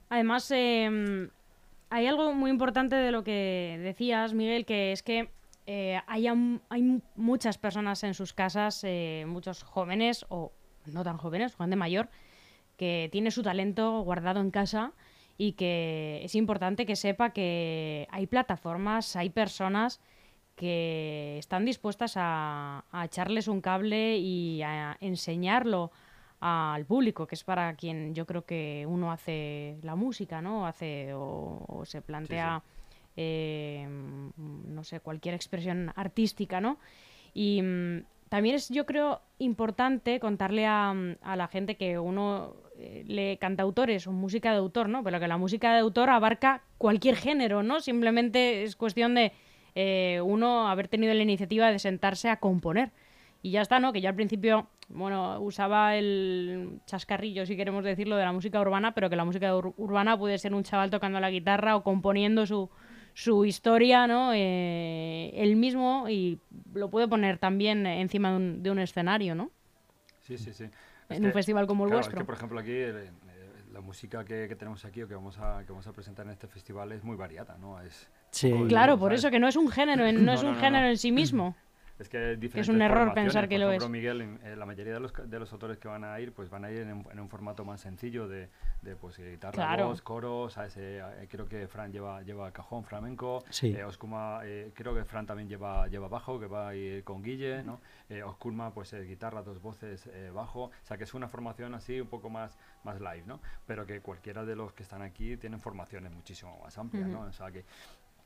Además, 0.09 0.49
eh, 0.51 1.29
hay 1.89 2.07
algo 2.07 2.33
muy 2.33 2.49
importante 2.51 2.95
de 2.95 3.11
lo 3.11 3.23
que 3.23 3.79
decías, 3.81 4.33
Miguel, 4.33 4.65
que 4.65 4.91
es 4.91 5.03
que 5.03 5.29
eh, 5.65 5.99
hay, 6.07 6.27
hay 6.27 6.81
mu- 6.81 7.01
muchas 7.15 7.57
personas 7.57 8.03
en 8.03 8.13
sus 8.13 8.31
casas, 8.33 8.83
eh, 8.83 9.25
muchos 9.27 9.63
jóvenes 9.63 10.25
o 10.29 10.51
no 10.91 11.03
tan 11.03 11.17
jóvenes, 11.17 11.55
gente 11.55 11.75
mayor, 11.75 12.09
que 12.77 13.09
tiene 13.11 13.31
su 13.31 13.43
talento 13.43 14.01
guardado 14.01 14.41
en 14.41 14.51
casa 14.51 14.91
y 15.37 15.53
que 15.53 16.21
es 16.23 16.35
importante 16.35 16.85
que 16.85 16.95
sepa 16.95 17.31
que 17.31 18.07
hay 18.11 18.27
plataformas, 18.27 19.15
hay 19.15 19.29
personas 19.29 19.99
que 20.55 21.37
están 21.39 21.65
dispuestas 21.65 22.13
a, 22.15 22.85
a 22.91 23.05
echarles 23.05 23.47
un 23.47 23.61
cable 23.61 24.17
y 24.17 24.61
a 24.61 24.97
enseñarlo 24.99 25.91
al 26.45 26.85
público, 26.85 27.25
que 27.25 27.35
es 27.35 27.43
para 27.43 27.73
quien 27.75 28.13
yo 28.13 28.25
creo 28.25 28.45
que 28.45 28.85
uno 28.87 29.13
hace 29.13 29.77
la 29.81 29.95
música, 29.95 30.41
¿no? 30.41 30.67
Hace 30.67 31.13
o, 31.13 31.63
o 31.65 31.85
se 31.85 32.01
plantea, 32.01 32.61
eh, 33.15 33.87
no 33.87 34.83
sé, 34.83 34.99
cualquier 34.99 35.35
expresión 35.35 35.93
artística, 35.95 36.59
¿no? 36.59 36.79
Y 37.33 37.61
mm, 37.61 38.03
también 38.33 38.55
es, 38.55 38.69
yo 38.69 38.87
creo, 38.87 39.21
importante 39.37 40.19
contarle 40.19 40.65
a, 40.65 40.91
mm, 40.91 41.17
la 41.37 41.47
gente 41.47 41.75
que 41.75 41.99
uno 41.99 42.55
eh, 42.79 43.03
lee 43.05 43.37
cantautores 43.37 44.07
o 44.07 44.11
música 44.11 44.49
de 44.53 44.57
autor, 44.57 44.89
¿no? 44.89 45.03
Pero 45.03 45.19
que 45.19 45.27
la 45.27 45.37
música 45.37 45.71
de 45.71 45.81
autor 45.81 46.09
abarca 46.09 46.63
cualquier 46.79 47.15
género, 47.15 47.61
¿no? 47.61 47.79
Simplemente 47.79 48.63
es 48.63 48.75
cuestión 48.75 49.13
de 49.13 49.33
eh, 49.75 50.19
uno 50.25 50.67
haber 50.67 50.87
tenido 50.87 51.13
la 51.13 51.21
iniciativa 51.21 51.71
de 51.71 51.77
sentarse 51.77 52.27
a 52.27 52.37
componer. 52.39 52.89
Y 53.43 53.51
ya 53.51 53.61
está, 53.61 53.77
¿no? 53.79 53.93
Que 53.93 54.01
yo 54.01 54.09
al 54.09 54.15
principio, 54.15 54.65
bueno, 54.89 55.39
usaba 55.39 55.95
el 55.95 56.79
chascarrillo, 56.87 57.45
si 57.45 57.55
queremos 57.55 57.83
decirlo, 57.83 58.15
de 58.17 58.23
la 58.25 58.31
música 58.33 58.59
urbana, 58.59 58.95
pero 58.95 59.11
que 59.11 59.15
la 59.15 59.25
música 59.25 59.53
ur- 59.55 59.75
urbana 59.77 60.17
puede 60.17 60.39
ser 60.39 60.55
un 60.55 60.63
chaval 60.63 60.89
tocando 60.89 61.19
la 61.19 61.29
guitarra 61.29 61.75
o 61.75 61.83
componiendo 61.83 62.47
su, 62.47 62.71
su 63.13 63.45
historia, 63.45 64.07
¿no? 64.07 64.31
Eh, 64.33 65.31
él 65.35 65.55
mismo 65.55 66.09
y 66.09 66.39
lo 66.73 66.89
puede 66.89 67.07
poner 67.07 67.37
también 67.37 67.85
encima 67.85 68.31
de 68.31 68.35
un, 68.37 68.63
de 68.63 68.71
un 68.71 68.79
escenario, 68.79 69.35
¿no? 69.35 69.51
Sí, 70.21 70.37
sí, 70.37 70.53
sí. 70.53 70.65
Es 71.09 71.17
En 71.17 71.25
un 71.25 71.31
festival 71.33 71.67
como 71.67 71.83
el 71.85 71.89
claro, 71.89 71.97
vuestro. 71.99 72.17
Es 72.19 72.21
que, 72.23 72.25
por 72.25 72.35
ejemplo, 72.35 72.59
aquí 72.59 72.71
eh, 72.71 72.89
eh, 73.05 73.11
la 73.71 73.81
música 73.81 74.23
que, 74.23 74.47
que 74.47 74.55
tenemos 74.55 74.85
aquí 74.85 75.01
o 75.03 75.07
que 75.07 75.15
vamos, 75.15 75.37
a, 75.39 75.63
que 75.65 75.71
vamos 75.71 75.85
a 75.87 75.91
presentar 75.93 76.25
en 76.25 76.31
este 76.31 76.47
festival 76.47 76.91
es 76.91 77.03
muy 77.03 77.15
variada, 77.15 77.57
¿no? 77.57 77.79
Es, 77.81 78.09
Sí. 78.31 78.51
Claro, 78.67 78.97
por 78.97 79.11
¿sabes? 79.11 79.19
eso 79.19 79.31
que 79.31 79.39
no 79.39 79.47
es 79.47 79.55
un 79.55 79.69
género, 79.69 80.05
en- 80.05 80.25
no, 80.25 80.31
No, 80.33 80.33
es 80.33 80.43
no, 80.43 80.49
un 80.49 80.55
no, 80.55 80.59
género 80.59 80.83
no. 80.85 80.89
en 80.89 80.97
sí 80.97 81.11
mismo. 81.11 81.55
Es 82.03 82.09
que 82.09 82.35
diferentes 82.37 82.69
un 82.69 82.81
error 82.81 83.13
pensar 83.13 83.47
que 83.47 83.55
Por 83.55 83.61
lo 83.61 83.67
ejemplo, 83.69 83.85
es. 83.87 83.91
Miguel, 83.91 84.21
en- 84.21 84.39
en 84.43 84.59
la 84.59 84.65
mayoría 84.65 84.93
de 84.93 84.99
los, 84.99 85.13
de 85.13 85.39
los 85.39 85.51
autores 85.53 85.77
que 85.77 85.87
van 85.87 86.03
a 86.03 86.19
ir, 86.19 86.33
pues 86.33 86.49
van 86.49 86.65
a 86.65 86.71
ir 86.71 86.79
en, 86.79 86.93
un- 86.93 87.07
en 87.11 87.19
un 87.19 87.29
formato 87.29 87.63
más 87.65 87.81
sencillo 87.81 88.27
de, 88.27 88.49
de 88.81 88.95
pues, 88.95 89.17
eh, 89.19 89.31
guitarra, 89.31 89.53
Claro. 89.53 89.87
voz, 89.87 90.01
coro, 90.01 90.49
¿sabes? 90.49 90.75
Eh, 90.77 91.01
eh, 91.01 91.27
creo 91.29 91.47
que 91.47 91.67
Fran 91.67 91.91
lleva, 91.91 92.21
lleva 92.23 92.51
cajón 92.51 92.83
flamenco, 92.83 93.43
Sí. 93.49 93.73
eh, 93.75 93.83
Oscuma, 93.85 94.41
eh, 94.43 94.71
creo 94.75 94.93
que 94.93 95.05
Fran 95.05 95.25
también 95.25 95.47
lleva, 95.47 95.87
lleva 95.87 96.07
bajo, 96.07 96.39
que 96.39 96.47
va 96.47 96.69
a 96.69 96.75
ir 96.75 97.03
con 97.03 97.23
Guille, 97.23 97.63
¿no? 97.63 97.79
Eh, 98.09 98.21
Osculma, 98.23 98.73
pues 98.73 98.91
eh, 98.93 99.01
guitarra, 99.03 99.41
dos 99.41 99.61
voces, 99.61 100.05
eh, 100.07 100.29
bajo, 100.33 100.63
o 100.65 100.71
sea 100.83 100.97
que 100.97 101.05
es 101.05 101.13
una 101.13 101.27
formación 101.29 101.73
así 101.73 102.01
un 102.01 102.07
poco 102.07 102.29
más, 102.29 102.57
más 102.83 102.99
live, 102.99 103.23
¿no? 103.25 103.39
Pero 103.65 103.85
que 103.85 104.01
cualquiera 104.01 104.43
de 104.45 104.55
los 104.55 104.73
que 104.73 104.83
están 104.83 105.01
aquí 105.01 105.37
tienen 105.37 105.59
formaciones 105.61 106.11
muchísimo 106.11 106.59
más 106.61 106.77
amplias. 106.77 107.07
¿no? 107.07 107.21
O 107.21 107.31
sea 107.31 107.49
que 107.51 107.63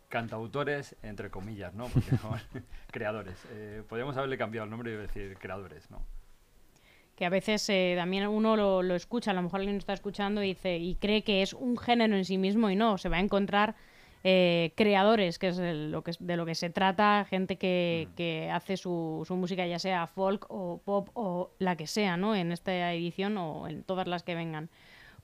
cantautores, 0.10 0.96
entre 1.04 1.30
comillas, 1.30 1.74
¿no? 1.74 1.88
Porque 1.88 2.12
creadores. 2.92 3.38
Eh, 3.52 3.84
podríamos 3.88 4.18
haberle 4.18 4.38
cambiado 4.38 4.66
el 4.66 4.72
nombre 4.72 4.92
y 4.92 4.96
decir 4.96 5.38
creadores, 5.38 5.90
¿no? 5.92 6.02
que 7.16 7.26
a 7.26 7.30
veces 7.30 7.68
eh, 7.70 7.96
también 7.98 8.28
uno 8.28 8.56
lo, 8.56 8.84
lo, 8.84 8.94
escucha, 8.94 9.32
a 9.32 9.34
lo 9.34 9.42
mejor 9.42 9.62
alguien 9.62 9.78
está 9.78 9.92
escuchando 9.92 10.44
y 10.44 10.50
dice 10.50 10.78
y 10.78 10.94
cree 10.94 11.24
que 11.24 11.42
es 11.42 11.54
un 11.54 11.76
género 11.76 12.16
en 12.16 12.26
sí 12.26 12.38
mismo 12.38 12.70
y 12.70 12.76
no, 12.76 13.00
se 13.00 13.10
va 13.10 13.18
a 13.18 13.20
encontrar 13.20 13.74
eh, 14.24 14.74
creadores, 14.76 15.40
que 15.40 15.48
es 15.48 15.58
de 15.58 15.74
lo 15.74 16.04
que, 16.04 16.12
de 16.20 16.38
lo 16.38 16.46
que 16.46 16.54
se 16.54 16.70
trata, 16.70 17.26
gente 17.30 17.56
que, 17.56 18.08
que 18.16 18.52
hace 18.52 18.76
su, 18.76 19.24
su, 19.26 19.36
música 19.36 19.66
ya 19.66 19.80
sea 19.80 20.06
folk 20.06 20.46
o 20.50 20.82
pop 20.84 21.10
o 21.14 21.52
la 21.60 21.76
que 21.76 21.88
sea, 21.88 22.18
¿no? 22.18 22.36
En 22.36 22.52
esta 22.52 22.94
edición 22.94 23.38
o 23.38 23.68
en 23.68 23.84
todas 23.84 24.08
las 24.08 24.24
que 24.24 24.36
vengan. 24.36 24.70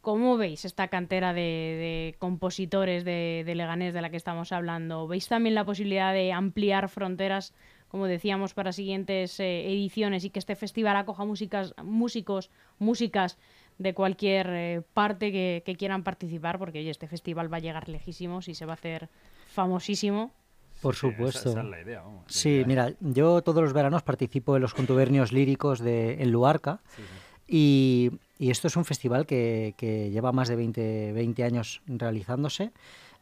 ¿Cómo 0.04 0.36
veis 0.36 0.66
esta 0.66 0.90
cantera 0.90 1.32
de, 1.32 1.40
de 1.42 2.16
compositores 2.20 3.06
de, 3.06 3.44
de 3.46 3.56
Leganés 3.56 3.94
de 3.94 4.02
la 4.02 4.10
que 4.10 4.18
estamos 4.18 4.52
hablando? 4.52 5.08
¿Veis 5.08 5.30
también 5.30 5.56
la 5.56 5.64
posibilidad 5.64 6.12
de 6.12 6.34
ampliar 6.34 6.90
fronteras 6.90 7.54
como 7.88 8.08
decíamos, 8.08 8.56
para 8.56 8.72
siguientes 8.72 9.40
eh, 9.40 9.72
ediciones 9.72 10.26
y 10.26 10.32
que 10.32 10.40
este 10.40 10.56
festival 10.56 10.98
acoja 10.98 11.26
músicas, 11.26 11.76
músicos, 11.84 12.50
músicas 12.80 13.38
de 13.78 13.94
cualquier 13.94 14.48
eh, 14.50 14.82
parte 14.96 15.32
que, 15.32 15.62
que, 15.64 15.76
quieran 15.76 16.04
participar, 16.04 16.58
porque 16.58 16.80
oye, 16.80 16.90
este 16.90 17.08
festival 17.08 17.54
va 17.54 17.58
a 17.58 17.60
llegar 17.60 17.90
lejísimos 17.90 18.48
y 18.48 18.56
se 18.56 18.66
va 18.66 18.74
a 18.74 18.82
hacer 18.82 19.10
famosísimo. 19.46 20.34
Por 20.82 20.96
supuesto. 20.96 21.50
Esa, 21.50 21.50
esa 21.52 21.62
es 21.62 21.66
la 21.68 21.82
idea, 21.82 22.02
vamos, 22.02 22.24
la 22.26 22.34
Sí, 22.34 22.50
idea. 22.50 22.66
mira, 22.66 22.94
yo 23.00 23.44
todos 23.44 23.62
los 23.62 23.74
veranos 23.74 24.02
participo 24.02 24.56
en 24.56 24.64
los 24.64 24.74
contubernios 24.74 25.32
líricos 25.32 25.80
de, 25.80 26.22
en 26.22 26.32
Luarca. 26.32 26.82
Sí, 26.96 27.04
sí. 27.04 27.23
Y, 27.48 28.12
y, 28.40 28.52
esto 28.52 28.68
es 28.68 28.76
un 28.76 28.86
festival 28.86 29.26
que, 29.26 29.76
que 29.78 30.10
lleva 30.12 30.32
más 30.32 30.48
de 30.48 30.56
20, 30.56 31.12
20 31.14 31.44
años 31.44 31.82
realizándose. 31.88 32.72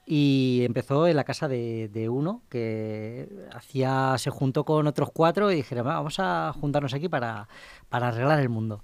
Y 0.06 0.62
empezó 0.64 1.08
en 1.08 1.16
la 1.16 1.24
casa 1.24 1.48
de, 1.48 1.90
de, 1.90 2.10
uno 2.10 2.42
que 2.50 3.30
hacía 3.54 4.16
se 4.18 4.30
juntó 4.32 4.66
con 4.66 4.88
otros 4.88 5.10
cuatro 5.14 5.52
y 5.52 5.56
dijeron 5.56 5.86
vamos 5.86 6.16
a 6.20 6.54
juntarnos 6.60 6.94
aquí 6.94 7.08
para, 7.08 7.48
para 7.90 8.08
arreglar 8.08 8.40
el 8.40 8.50
mundo 8.50 8.82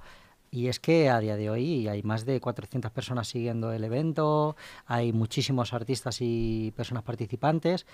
y 0.51 0.67
es 0.67 0.79
que 0.79 1.09
a 1.09 1.19
día 1.19 1.35
de 1.35 1.49
hoy 1.49 1.87
hay 1.87 2.03
más 2.03 2.25
de 2.25 2.39
400 2.39 2.91
personas 2.91 3.27
siguiendo 3.27 3.71
el 3.71 3.83
evento, 3.83 4.55
hay 4.85 5.13
muchísimos 5.13 5.73
artistas 5.73 6.17
y 6.21 6.73
personas 6.75 7.03
participantes, 7.03 7.85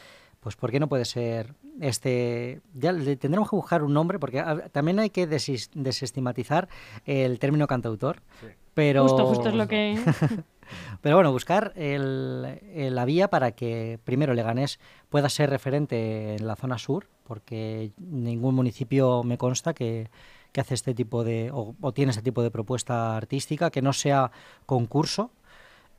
pues 0.44 0.58
¿por 0.58 0.72
qué 0.72 0.80
no 0.80 0.90
puede 0.90 1.06
ser 1.06 1.56
este? 1.80 2.62
Ya 2.74 2.92
le 2.92 3.16
tendremos 3.16 3.50
que 3.50 3.56
buscar 3.56 3.82
un 3.82 3.94
nombre 3.94 4.20
porque 4.20 4.40
a, 4.40 4.68
también 4.70 5.00
hay 5.00 5.10
que 5.10 5.26
desis, 5.26 5.72
desestigmatizar 5.74 6.68
el 7.06 7.40
término 7.40 7.66
cantautor, 7.66 8.22
Sí. 8.42 8.48
pero 8.74 9.04
Justo, 9.04 9.26
justo 9.26 9.50
es 9.50 9.56
lo 9.56 9.68
que... 9.68 9.98
pero 11.02 11.16
bueno, 11.16 11.32
buscar 11.32 11.72
el, 11.76 12.60
el, 12.74 12.94
la 12.94 13.06
vía 13.06 13.30
para 13.30 13.52
que 13.52 14.00
primero 14.04 14.34
Leganés 14.34 14.80
pueda 15.10 15.30
ser 15.30 15.50
referente 15.50 16.36
en 16.36 16.46
la 16.46 16.56
zona 16.58 16.78
sur, 16.78 17.08
porque 17.24 17.92
ningún 17.98 18.54
municipio 18.56 19.24
me 19.24 19.38
consta 19.38 19.74
que, 19.74 20.10
que 20.52 20.62
hace 20.62 20.74
este 20.74 20.94
tipo 20.94 21.24
de 21.24 21.52
o, 21.54 21.76
o, 21.80 21.92
tiene 21.94 22.12
este 22.12 22.22
tipo 22.24 22.44
de 22.44 22.52
propuesta 22.52 23.16
artística, 23.16 23.72
que 23.72 23.82
no 23.82 23.94
sea 23.94 24.32
concurso 24.66 25.32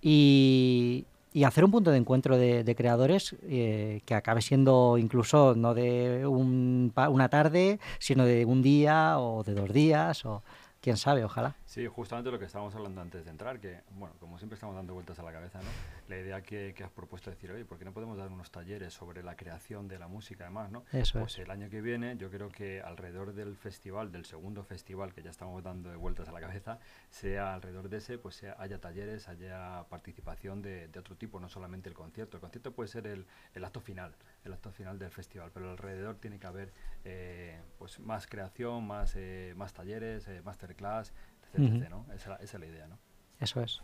y, 0.03 1.07
y 1.35 1.43
hacer 1.43 1.65
un 1.65 1.73
punto 1.73 1.91
de 1.91 1.99
encuentro 1.99 2.39
de, 2.39 2.63
de 2.63 2.77
creadores 2.77 3.35
eh, 3.43 4.03
que 4.07 4.15
acabe 4.15 4.41
siendo 4.41 4.97
incluso 4.99 5.57
no 5.57 5.75
de 5.75 6.25
un, 6.27 6.93
una 6.95 7.29
tarde, 7.29 7.81
sino 7.99 8.25
de 8.25 8.45
un 8.45 8.63
día 8.63 9.19
o 9.19 9.43
de 9.43 9.55
dos 9.55 9.73
días 9.73 10.25
o 10.25 10.45
quién 10.85 10.99
sabe, 10.99 11.25
ojalá. 11.25 11.57
Sí, 11.65 11.87
justamente 11.87 12.31
lo 12.31 12.39
que 12.39 12.45
estábamos 12.45 12.75
hablando 12.75 13.01
antes 13.01 13.25
de 13.25 13.31
entrar, 13.31 13.59
que, 13.59 13.81
bueno, 13.93 14.15
como 14.21 14.37
siempre 14.37 14.53
estamos 14.53 14.77
dando 14.77 14.93
vueltas 14.93 15.19
a 15.19 15.23
la 15.23 15.33
cabeza, 15.33 15.59
¿no? 15.61 15.71
La 16.09 16.19
idea 16.19 16.43
que, 16.43 16.75
que 16.77 16.85
has 16.85 16.91
propuesto 16.91 17.31
es 17.31 17.37
decir, 17.37 17.51
oye, 17.51 17.65
¿por 17.65 17.79
qué 17.79 17.87
no 17.87 17.93
podemos 17.93 18.19
dar 18.19 18.31
unos 18.31 18.51
talleres 18.51 18.93
sobre 18.93 19.23
la 19.23 19.35
creación 19.35 19.89
de 19.89 19.99
la 19.99 20.09
música, 20.09 20.45
además, 20.45 20.71
¿no? 20.71 20.85
Eso 20.93 21.21
pues 21.21 21.33
es. 21.33 21.39
el 21.39 21.51
año 21.51 21.71
que 21.71 21.81
viene, 21.81 22.19
yo 22.19 22.31
creo 22.31 22.51
que 22.51 22.83
alrededor 22.83 23.33
del 23.33 23.57
festival, 23.57 24.13
del 24.13 24.27
segundo 24.27 24.63
festival 24.63 25.15
que 25.15 25.23
ya 25.23 25.31
estamos 25.31 25.63
dando 25.63 25.89
de 25.89 25.97
vueltas 25.97 26.29
a 26.29 26.33
la 26.33 26.41
cabeza, 26.43 26.79
sea 27.09 27.55
alrededor 27.55 27.89
de 27.89 27.97
ese, 27.97 28.19
pues 28.19 28.37
sea, 28.37 28.55
haya 28.59 28.79
talleres, 28.79 29.27
haya 29.29 29.87
participación 29.89 30.61
de, 30.61 30.89
de, 30.89 30.99
otro 30.99 31.17
tipo, 31.17 31.41
no 31.41 31.49
solamente 31.49 31.89
el 31.89 31.95
concierto. 31.95 32.37
El 32.37 32.43
concierto 32.43 32.73
puede 32.73 32.89
ser 32.89 33.07
el, 33.07 33.25
el 33.55 33.65
acto 33.65 33.81
final, 33.81 34.15
el 34.45 34.53
acto 34.53 34.71
final 34.71 34.99
del 34.99 35.11
festival, 35.11 35.51
pero 35.55 35.71
alrededor 35.71 36.17
tiene 36.17 36.39
que 36.39 36.47
haber 36.47 36.75
eh, 37.05 37.59
pues 37.79 38.01
más 38.01 38.27
creación, 38.27 38.87
más, 38.87 39.15
eh, 39.17 39.55
más 39.57 39.73
talleres, 39.73 40.29
eh, 40.29 40.43
masterclass, 40.81 41.13
etc. 41.53 41.59
Uh 41.59 41.63
-huh. 41.63 41.91
¿no? 41.91 42.07
esa, 42.15 42.37
esa, 42.37 42.57
es 42.57 42.61
la 42.61 42.67
idea, 42.67 42.87
¿no? 42.87 42.99
Eso 43.41 43.61
es. 43.61 43.81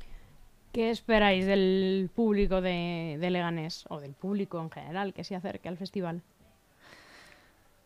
¿Qué 0.72 0.90
esperáis 0.90 1.46
del 1.46 2.10
público 2.14 2.60
de, 2.60 3.18
de, 3.20 3.30
Leganés 3.30 3.84
o 3.88 4.00
del 4.00 4.12
público 4.12 4.60
en 4.60 4.70
general 4.70 5.12
que 5.12 5.24
se 5.24 5.34
acerque 5.34 5.68
al 5.68 5.76
festival? 5.76 6.22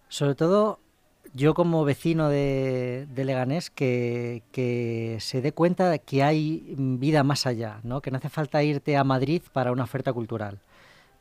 Sobre 0.09 0.35
todo, 0.35 0.79
yo 1.33 1.55
como 1.55 1.85
vecino 1.85 2.29
de, 2.29 3.07
de 3.09 3.25
Leganés, 3.25 3.71
que, 3.71 4.43
que, 4.53 5.17
se 5.21 5.41
dé 5.41 5.53
cuenta 5.53 5.89
de 5.89 5.99
que 5.99 6.23
hay 6.23 6.75
vida 6.77 7.23
más 7.25 7.47
allá, 7.47 7.81
¿no? 7.85 8.03
que 8.03 8.11
no 8.11 8.19
hace 8.19 8.29
falta 8.29 8.63
irte 8.63 8.99
a 8.99 9.05
Madrid 9.05 9.43
para 9.53 9.73
una 9.73 9.85
oferta 9.85 10.13
cultural 10.13 10.61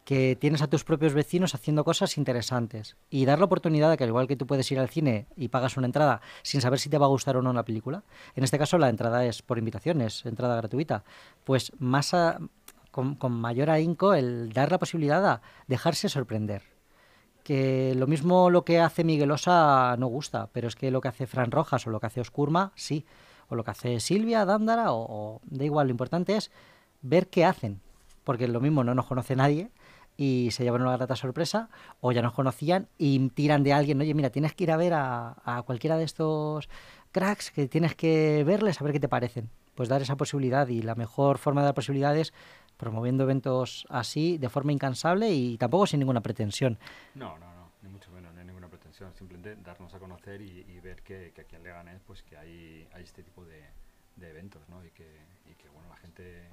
que 0.05 0.35
tienes 0.35 0.61
a 0.61 0.67
tus 0.67 0.83
propios 0.83 1.13
vecinos 1.13 1.55
haciendo 1.55 1.83
cosas 1.85 2.17
interesantes 2.17 2.97
y 3.09 3.25
dar 3.25 3.39
la 3.39 3.45
oportunidad 3.45 3.89
de 3.89 3.97
que 3.97 4.03
al 4.03 4.09
igual 4.09 4.27
que 4.27 4.35
tú 4.35 4.45
puedes 4.45 4.69
ir 4.71 4.79
al 4.79 4.89
cine 4.89 5.27
y 5.37 5.47
pagas 5.47 5.77
una 5.77 5.87
entrada 5.87 6.21
sin 6.41 6.61
saber 6.61 6.79
si 6.79 6.89
te 6.89 6.97
va 6.97 7.05
a 7.05 7.09
gustar 7.09 7.37
o 7.37 7.41
no 7.41 7.53
la 7.53 7.63
película, 7.63 8.03
en 8.35 8.43
este 8.43 8.59
caso 8.59 8.77
la 8.77 8.89
entrada 8.89 9.25
es 9.25 9.41
por 9.41 9.57
invitación, 9.57 10.01
es 10.01 10.25
entrada 10.25 10.55
gratuita, 10.57 11.03
pues 11.45 11.71
más 11.79 12.13
con, 12.91 13.17
mayor 13.31 13.69
ahínco 13.69 14.13
el 14.13 14.51
dar 14.51 14.71
la 14.71 14.79
posibilidad 14.79 15.25
a 15.25 15.41
dejarse 15.67 16.09
sorprender. 16.09 16.63
Que 17.43 17.93
lo 17.95 18.07
mismo 18.07 18.49
lo 18.49 18.63
que 18.63 18.79
hace 18.79 19.03
Miguelosa 19.03 19.95
no 19.97 20.07
gusta, 20.07 20.49
pero 20.53 20.67
es 20.67 20.75
que 20.75 20.91
lo 20.91 21.01
que 21.01 21.09
hace 21.09 21.27
Fran 21.27 21.51
Rojas 21.51 21.85
o 21.87 21.89
lo 21.89 21.99
que 21.99 22.07
hace 22.07 22.21
Oscurma, 22.21 22.71
sí, 22.75 23.05
o 23.49 23.55
lo 23.55 23.65
que 23.65 23.71
hace 23.71 23.99
Silvia, 23.99 24.45
Dándara, 24.45 24.93
o, 24.93 25.05
o 25.09 25.41
da 25.43 25.65
igual, 25.65 25.87
lo 25.87 25.91
importante 25.91 26.37
es 26.37 26.51
ver 27.01 27.27
qué 27.27 27.43
hacen, 27.43 27.81
porque 28.23 28.47
lo 28.47 28.61
mismo 28.61 28.85
no 28.85 28.95
nos 28.95 29.07
conoce 29.07 29.35
nadie, 29.35 29.71
y 30.17 30.49
se 30.51 30.63
llevan 30.63 30.81
una 30.81 30.95
grata 30.97 31.15
sorpresa 31.15 31.69
o 32.01 32.11
ya 32.11 32.21
nos 32.21 32.33
conocían 32.33 32.87
y 32.97 33.29
tiran 33.29 33.63
de 33.63 33.73
alguien, 33.73 33.99
oye, 33.99 34.13
mira, 34.13 34.29
tienes 34.29 34.53
que 34.53 34.65
ir 34.65 34.71
a 34.71 34.77
ver 34.77 34.93
a, 34.93 35.35
a, 35.43 35.63
cualquiera 35.63 35.97
de 35.97 36.03
estos 36.03 36.69
cracks 37.11 37.51
que 37.51 37.67
tienes 37.67 37.95
que 37.95 38.43
verles 38.45 38.79
a 38.79 38.83
ver 38.83 38.93
qué 38.93 38.99
te 38.99 39.09
parecen. 39.09 39.49
Pues 39.75 39.89
dar 39.89 40.01
esa 40.01 40.15
posibilidad 40.15 40.67
y 40.67 40.83
la 40.83 40.93
mejor 40.93 41.39
forma 41.39 41.61
de 41.61 41.65
dar 41.65 41.73
posibilidades 41.73 42.31
promoviendo 42.77 43.23
eventos 43.23 43.87
así 43.89 44.37
de 44.37 44.49
forma 44.49 44.71
incansable 44.71 45.31
y 45.31 45.57
tampoco 45.57 45.87
sin 45.87 45.99
ninguna 45.99 46.21
pretensión. 46.21 46.77
No, 47.15 47.37
no, 47.39 47.53
no, 47.55 47.71
ni 47.81 47.89
mucho 47.89 48.11
menos, 48.11 48.33
no 48.33 48.39
hay 48.39 48.45
ninguna 48.45 48.67
pretensión, 48.67 49.13
simplemente 49.15 49.55
darnos 49.63 49.93
a 49.93 49.99
conocer 49.99 50.41
y, 50.41 50.79
ver 50.79 51.01
que, 51.01 51.31
que, 51.33 51.41
aquí 51.41 51.55
en 51.55 51.63
Leganés 51.63 52.01
pues 52.05 52.21
que 52.23 52.37
hay, 52.37 52.87
hay 52.93 53.03
este 53.03 53.23
tipo 53.23 53.45
de, 53.45 53.63
de 54.17 54.29
eventos, 54.29 54.61
¿no? 54.69 54.83
Y 54.85 54.91
que, 54.91 55.07
y 55.49 55.55
que, 55.55 55.69
bueno, 55.69 55.87
la 55.89 55.95
gente 55.95 56.49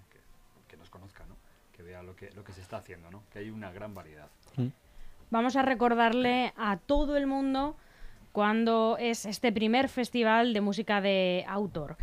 que 0.68 0.76
nos 0.76 0.88
conozca, 0.88 1.26
¿no? 1.26 1.36
Que 1.80 1.86
vea 1.86 2.02
lo 2.02 2.14
que, 2.14 2.30
lo 2.32 2.44
que 2.44 2.52
se 2.52 2.60
está 2.60 2.78
haciendo, 2.78 3.10
¿no? 3.10 3.22
que 3.32 3.38
hay 3.38 3.50
una 3.50 3.72
gran 3.72 3.94
variedad. 3.94 4.28
Mm. 4.56 4.66
Vamos 5.30 5.56
a 5.56 5.62
recordarle 5.62 6.52
a 6.56 6.76
todo 6.76 7.16
el 7.16 7.26
mundo 7.26 7.76
cuando 8.32 8.96
es 8.98 9.24
este 9.24 9.50
primer 9.50 9.88
festival 9.88 10.52
de 10.52 10.60
música 10.60 11.00
de 11.00 11.44
autor. 11.48 11.96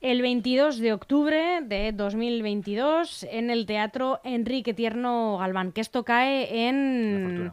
El 0.00 0.22
22 0.22 0.78
de 0.78 0.92
octubre 0.92 1.60
de 1.62 1.92
2022 1.92 3.24
en 3.30 3.50
el 3.50 3.66
Teatro 3.66 4.20
Enrique 4.24 4.74
Tierno 4.74 5.38
Galván, 5.38 5.72
que 5.72 5.80
esto 5.80 6.04
cae 6.04 6.68
en... 6.68 7.52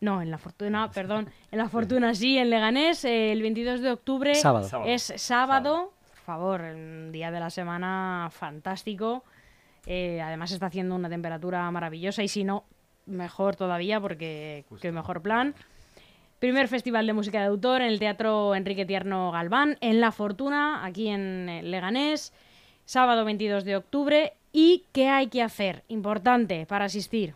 No, 0.00 0.20
en 0.20 0.32
la 0.32 0.38
Fortuna, 0.38 0.90
perdón. 0.90 1.28
En 1.52 1.58
la 1.58 1.68
Fortuna 1.68 2.12
sí, 2.14 2.36
en 2.38 2.50
Leganés. 2.50 3.04
El 3.04 3.40
22 3.40 3.80
de 3.80 3.92
octubre 3.92 4.34
sábado. 4.34 4.66
es 4.84 5.02
sábado. 5.02 5.18
sábado. 5.18 5.92
Por 6.08 6.18
favor, 6.18 6.60
un 6.60 7.12
día 7.12 7.30
de 7.30 7.38
la 7.38 7.50
semana 7.50 8.28
fantástico. 8.32 9.22
Eh, 9.86 10.20
además 10.20 10.52
está 10.52 10.66
haciendo 10.66 10.94
una 10.94 11.08
temperatura 11.08 11.70
maravillosa 11.70 12.22
y 12.22 12.28
si 12.28 12.44
no, 12.44 12.64
mejor 13.06 13.56
todavía 13.56 14.00
porque 14.00 14.64
Justo. 14.68 14.82
qué 14.82 14.92
mejor 14.92 15.22
plan. 15.22 15.54
Primer 16.38 16.68
festival 16.68 17.06
de 17.06 17.12
música 17.12 17.40
de 17.40 17.46
autor 17.46 17.82
en 17.82 17.88
el 17.88 17.98
Teatro 17.98 18.54
Enrique 18.54 18.84
Tierno 18.84 19.30
Galván, 19.30 19.78
en 19.80 20.00
La 20.00 20.10
Fortuna, 20.10 20.84
aquí 20.84 21.08
en 21.08 21.48
eh, 21.48 21.62
Leganés, 21.62 22.32
sábado 22.84 23.24
22 23.24 23.64
de 23.64 23.76
octubre. 23.76 24.32
¿Y 24.52 24.86
qué 24.92 25.08
hay 25.08 25.28
que 25.28 25.42
hacer? 25.42 25.84
Importante 25.88 26.66
para 26.66 26.86
asistir. 26.86 27.34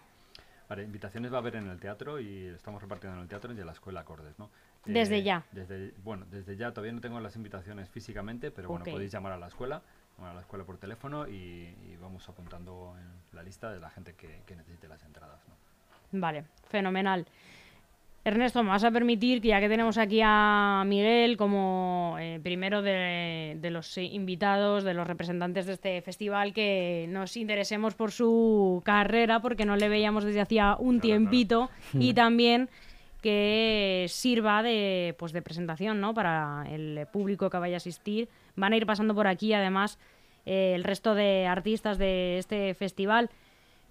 Vale, 0.69 0.83
invitaciones 0.83 1.33
va 1.33 1.37
a 1.37 1.41
haber 1.41 1.57
en 1.57 1.69
el 1.69 1.79
teatro 1.79 2.19
y 2.19 2.47
estamos 2.47 2.83
repartiendo 2.83 3.17
en 3.17 3.23
el 3.23 3.29
teatro 3.29 3.53
y 3.53 3.61
en 3.61 3.67
la 3.67 3.73
escuela 3.73 4.01
Acordes, 4.01 4.37
¿no? 4.39 4.51
Desde 4.85 5.19
eh, 5.19 5.23
ya. 5.23 5.47
Desde, 5.53 5.95
bueno, 6.03 6.27
desde 6.29 6.57
ya 6.57 6.73
todavía 6.73 6.93
no 6.93 7.01
tengo 7.01 7.21
las 7.21 7.37
invitaciones 7.37 7.89
físicamente, 7.89 8.51
pero 8.51 8.69
bueno, 8.69 8.83
okay. 8.83 8.93
podéis 8.93 9.13
llamar 9.13 9.33
a 9.33 9.39
la 9.39 9.47
escuela 9.47 9.83
a 10.19 10.33
la 10.33 10.41
escuela 10.41 10.65
por 10.65 10.79
teléfono 10.79 11.29
y, 11.29 11.33
y, 11.33 11.97
vamos 12.01 12.29
apuntando 12.29 12.95
en 12.99 13.37
la 13.37 13.43
lista 13.43 13.71
de 13.71 13.81
la 13.81 13.91
gente 13.91 14.15
que, 14.15 14.43
que 14.47 14.57
necesite 14.57 14.89
las 14.89 15.03
entradas. 15.05 15.41
¿no? 15.49 16.21
Vale, 16.21 16.45
fenomenal. 16.69 17.27
Ernesto, 18.27 18.61
me 18.65 18.71
vas 18.71 18.83
a 18.83 18.91
permitir 18.91 19.41
que 19.41 19.49
ya 19.49 19.61
que 19.61 19.69
tenemos 19.69 19.99
aquí 19.99 20.21
a 20.21 20.83
Miguel 20.85 21.37
como 21.37 22.17
eh, 22.19 22.41
primero 22.43 22.83
de, 22.83 23.57
los 23.71 23.97
invitados, 23.99 24.83
de 24.83 24.95
los 24.95 25.07
representantes 25.07 25.67
de 25.67 25.75
este 25.75 26.03
festival, 26.03 26.53
que 26.53 27.07
nos 27.09 27.37
interesemos 27.37 27.95
por 27.95 28.11
su 28.11 28.83
carrera, 28.85 29.39
porque 29.39 29.65
no 29.65 29.77
le 29.77 29.89
veíamos 29.89 30.25
desde 30.25 30.41
hacía 30.41 30.75
un 30.77 31.01
tiempito, 31.01 31.71
y 31.95 32.15
también 32.15 32.69
que 33.23 34.07
sirva 34.09 34.65
de, 34.65 35.15
pues, 35.21 35.31
de 35.31 35.43
presentación 35.43 36.01
¿no? 36.01 36.13
para 36.13 36.65
el 36.69 37.07
público 37.13 37.49
que 37.49 37.59
vaya 37.59 37.77
a 37.77 37.79
asistir. 37.79 38.29
Van 38.57 38.73
a 38.73 38.77
ir 38.77 38.87
pasando 38.87 39.15
por 39.15 39.27
aquí, 39.27 39.53
además, 39.53 39.99
eh, 40.45 40.73
el 40.75 40.85
resto 40.85 41.15
de 41.15 41.47
artistas 41.47 41.99
de 41.99 42.39
este 42.39 42.75
festival. 42.75 43.31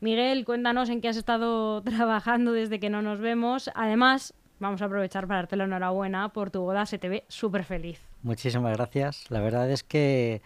Miguel, 0.02 0.46
cuéntanos 0.46 0.90
en 0.90 1.02
qué 1.02 1.08
has 1.08 1.18
estado 1.18 1.82
trabajando 1.84 2.52
desde 2.52 2.80
que 2.80 2.90
no 2.90 3.02
nos 3.02 3.20
vemos. 3.20 3.70
Además, 3.76 4.34
vamos 4.60 4.82
a 4.82 4.86
aprovechar 4.86 5.28
para 5.28 5.42
darte 5.42 5.56
la 5.56 5.66
enhorabuena 5.66 6.30
por 6.30 6.52
tu 6.52 6.62
boda, 6.62 6.86
se 6.86 6.98
te 6.98 7.10
ve 7.10 7.26
súper 7.28 7.64
feliz. 7.64 8.02
Muchísimas 8.24 8.76
gracias. 8.76 9.30
La 9.30 9.40
verdad 9.40 9.70
es 9.70 9.84
que 9.84 10.42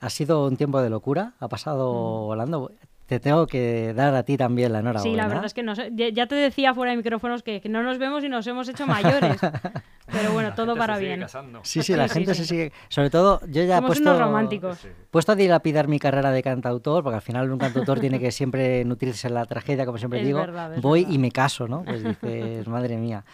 ha 0.00 0.10
sido 0.10 0.46
un 0.46 0.56
tiempo 0.56 0.80
de 0.80 0.90
locura, 0.90 1.34
ha 1.40 1.48
pasado 1.48 1.90
mm. 1.90 2.26
volando. 2.26 2.72
Te 3.06 3.20
tengo 3.20 3.46
que 3.46 3.94
dar 3.94 4.14
a 4.14 4.24
ti 4.24 4.36
también 4.36 4.72
la 4.72 4.80
enhorabuena. 4.80 5.10
Sí, 5.10 5.16
la 5.16 5.28
verdad 5.28 5.44
es 5.44 5.54
que 5.54 5.62
no 5.62 5.74
ya 5.74 6.26
te 6.26 6.34
decía 6.34 6.74
fuera 6.74 6.90
de 6.90 6.96
micrófonos 6.96 7.44
que, 7.44 7.62
no 7.68 7.82
nos 7.82 7.98
vemos 7.98 8.24
y 8.24 8.28
nos 8.28 8.46
hemos 8.46 8.68
hecho 8.68 8.86
mayores. 8.86 9.38
Pero 10.06 10.32
bueno, 10.32 10.54
todo 10.54 10.76
para 10.76 10.98
bien. 10.98 11.24
Sí, 11.62 11.82
sí, 11.82 11.94
la 11.94 12.08
gente 12.08 12.34
se 12.34 12.44
sigue. 12.44 12.72
Sobre 12.88 13.10
todo, 13.10 13.40
yo 13.48 13.64
ya 13.64 13.78
he 13.78 13.82
puesto, 13.82 14.18
románticos. 14.18 14.86
puesto 15.10 15.32
a 15.32 15.34
dilapidar 15.34 15.88
mi 15.88 15.98
carrera 15.98 16.30
de 16.30 16.42
cantautor, 16.42 17.02
porque 17.02 17.16
al 17.16 17.22
final 17.22 17.50
un 17.50 17.58
cantautor 17.58 18.00
tiene 18.00 18.18
que 18.18 18.30
siempre 18.30 18.84
nutrirse 18.84 19.28
en 19.28 19.34
la 19.34 19.44
tragedia, 19.46 19.84
como 19.84 19.98
siempre 19.98 20.24
digo. 20.24 20.44
voy 20.80 21.06
y 21.08 21.18
me 21.18 21.30
caso, 21.30 21.68
¿no? 21.68 21.84
Pues 21.84 22.02
dices, 22.02 22.66
madre 22.68 22.96
mía. 22.96 23.24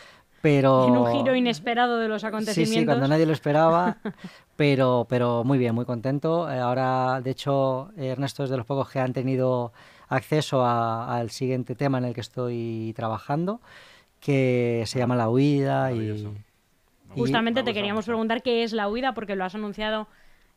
Pero... 0.42 0.88
En 0.88 0.96
un 0.96 1.12
giro 1.12 1.34
inesperado 1.34 1.99
de 1.99 2.08
los 2.08 2.25
acontecimientos. 2.25 2.75
Sí, 2.75 2.80
sí, 2.80 2.84
cuando 2.84 3.08
nadie 3.08 3.25
lo 3.25 3.32
esperaba. 3.32 3.96
pero, 4.56 5.06
pero 5.08 5.44
muy 5.44 5.56
bien, 5.56 5.75
muy 5.75 5.84
contento. 5.84 6.50
Eh, 6.50 6.58
ahora, 6.58 7.20
de 7.22 7.30
hecho, 7.30 7.90
Ernesto 7.96 8.44
es 8.44 8.50
de 8.50 8.56
los 8.56 8.66
pocos 8.66 8.90
que 8.90 8.99
han 8.99 9.12
tenido 9.12 9.72
acceso 10.08 10.66
al 10.66 11.30
siguiente 11.30 11.75
tema 11.75 11.99
en 11.99 12.04
el 12.04 12.14
que 12.14 12.20
estoy 12.20 12.92
trabajando, 12.94 13.61
que 14.20 14.82
se 14.87 14.99
llama 14.99 15.16
La 15.16 15.30
Huida. 15.30 15.92
Y, 15.92 16.28
Justamente 17.14 17.62
te 17.62 17.72
queríamos 17.72 18.04
preguntar 18.04 18.42
qué 18.42 18.62
es 18.64 18.72
La 18.72 18.88
Huida, 18.88 19.14
porque 19.14 19.37
lo 19.37 19.44
has 19.44 19.54
anunciado 19.54 20.08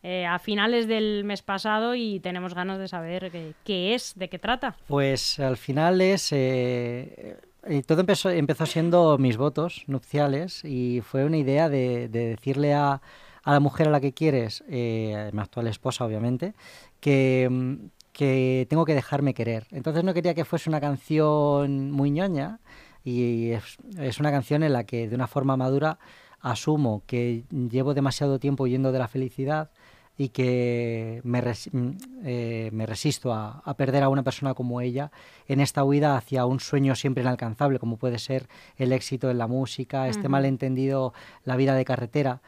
eh, 0.03 0.25
a 0.25 0.39
finales 0.39 0.87
del 0.87 1.23
mes 1.25 1.41
pasado 1.41 1.95
y 1.95 2.19
tenemos 2.19 2.53
ganas 2.53 2.79
de 2.79 2.87
saber 2.87 3.31
qué, 3.63 3.93
es, 3.93 4.13
de 4.15 4.29
qué 4.29 4.39
trata. 4.39 4.75
Pues 4.87 5.39
al 5.39 5.57
final 5.57 6.01
es... 6.01 6.31
Eh, 6.31 7.37
y 7.67 7.81
todo 7.81 8.01
empezó, 8.01 8.29
empezó 8.29 8.65
siendo 8.65 9.17
mis 9.17 9.37
votos 9.37 9.83
nupciales 9.87 10.63
y 10.63 11.01
fue 11.01 11.25
una 11.25 11.37
idea 11.37 11.69
de, 11.69 12.07
decirle 12.07 12.73
a, 12.73 13.01
a, 13.43 13.53
la 13.53 13.59
mujer 13.59 13.87
a 13.87 13.91
la 13.91 13.99
que 13.99 14.13
quieres, 14.13 14.63
eh, 14.67 15.29
mi 15.33 15.41
actual 15.41 15.67
esposa 15.67 16.05
obviamente, 16.05 16.53
que, 16.99 17.79
que, 18.13 18.67
tengo 18.69 18.85
que 18.85 18.95
dejarme 18.95 19.33
querer. 19.33 19.67
Entonces 19.71 20.03
no 20.03 20.13
quería 20.13 20.33
que 20.33 20.45
fuese 20.45 20.69
una 20.69 20.81
canción 20.81 21.91
muy 21.91 22.11
ñoña 22.11 22.59
y 23.03 23.51
es, 23.51 23.77
es, 23.97 24.19
una 24.19 24.31
canción 24.31 24.63
en 24.63 24.73
la 24.73 24.83
que 24.83 25.07
de 25.07 25.15
una 25.15 25.27
forma 25.27 25.57
madura 25.57 25.99
asumo 26.41 27.03
que 27.07 27.43
llevo 27.49 27.93
demasiado 27.93 28.39
tiempo 28.39 28.63
huyendo 28.63 28.91
de 28.91 28.99
la 28.99 29.07
felicidad 29.07 29.71
y 30.17 30.29
que 30.29 31.21
me, 31.23 31.41
mm, 31.41 31.89
eh, 32.23 32.69
me 32.71 32.85
resisto 32.85 33.33
a, 33.33 33.61
perder 33.77 34.03
a 34.03 34.09
una 34.09 34.23
persona 34.23 34.53
como 34.53 34.81
ella 34.81 35.11
en 35.47 35.59
esta 35.59 35.83
huida 35.83 36.15
hacia 36.15 36.45
un 36.45 36.59
sueño 36.59 36.95
siempre 36.95 37.23
inalcanzable, 37.23 37.79
como 37.79 37.97
puede 37.97 38.19
ser 38.19 38.47
el 38.77 38.93
éxito 38.93 39.29
en 39.29 39.37
la 39.37 39.47
música, 39.47 40.07
este 40.07 40.29
malentendido, 40.29 41.13
la 41.43 41.57
vida 41.57 41.75
de 41.75 41.85
carretera. 41.85 42.41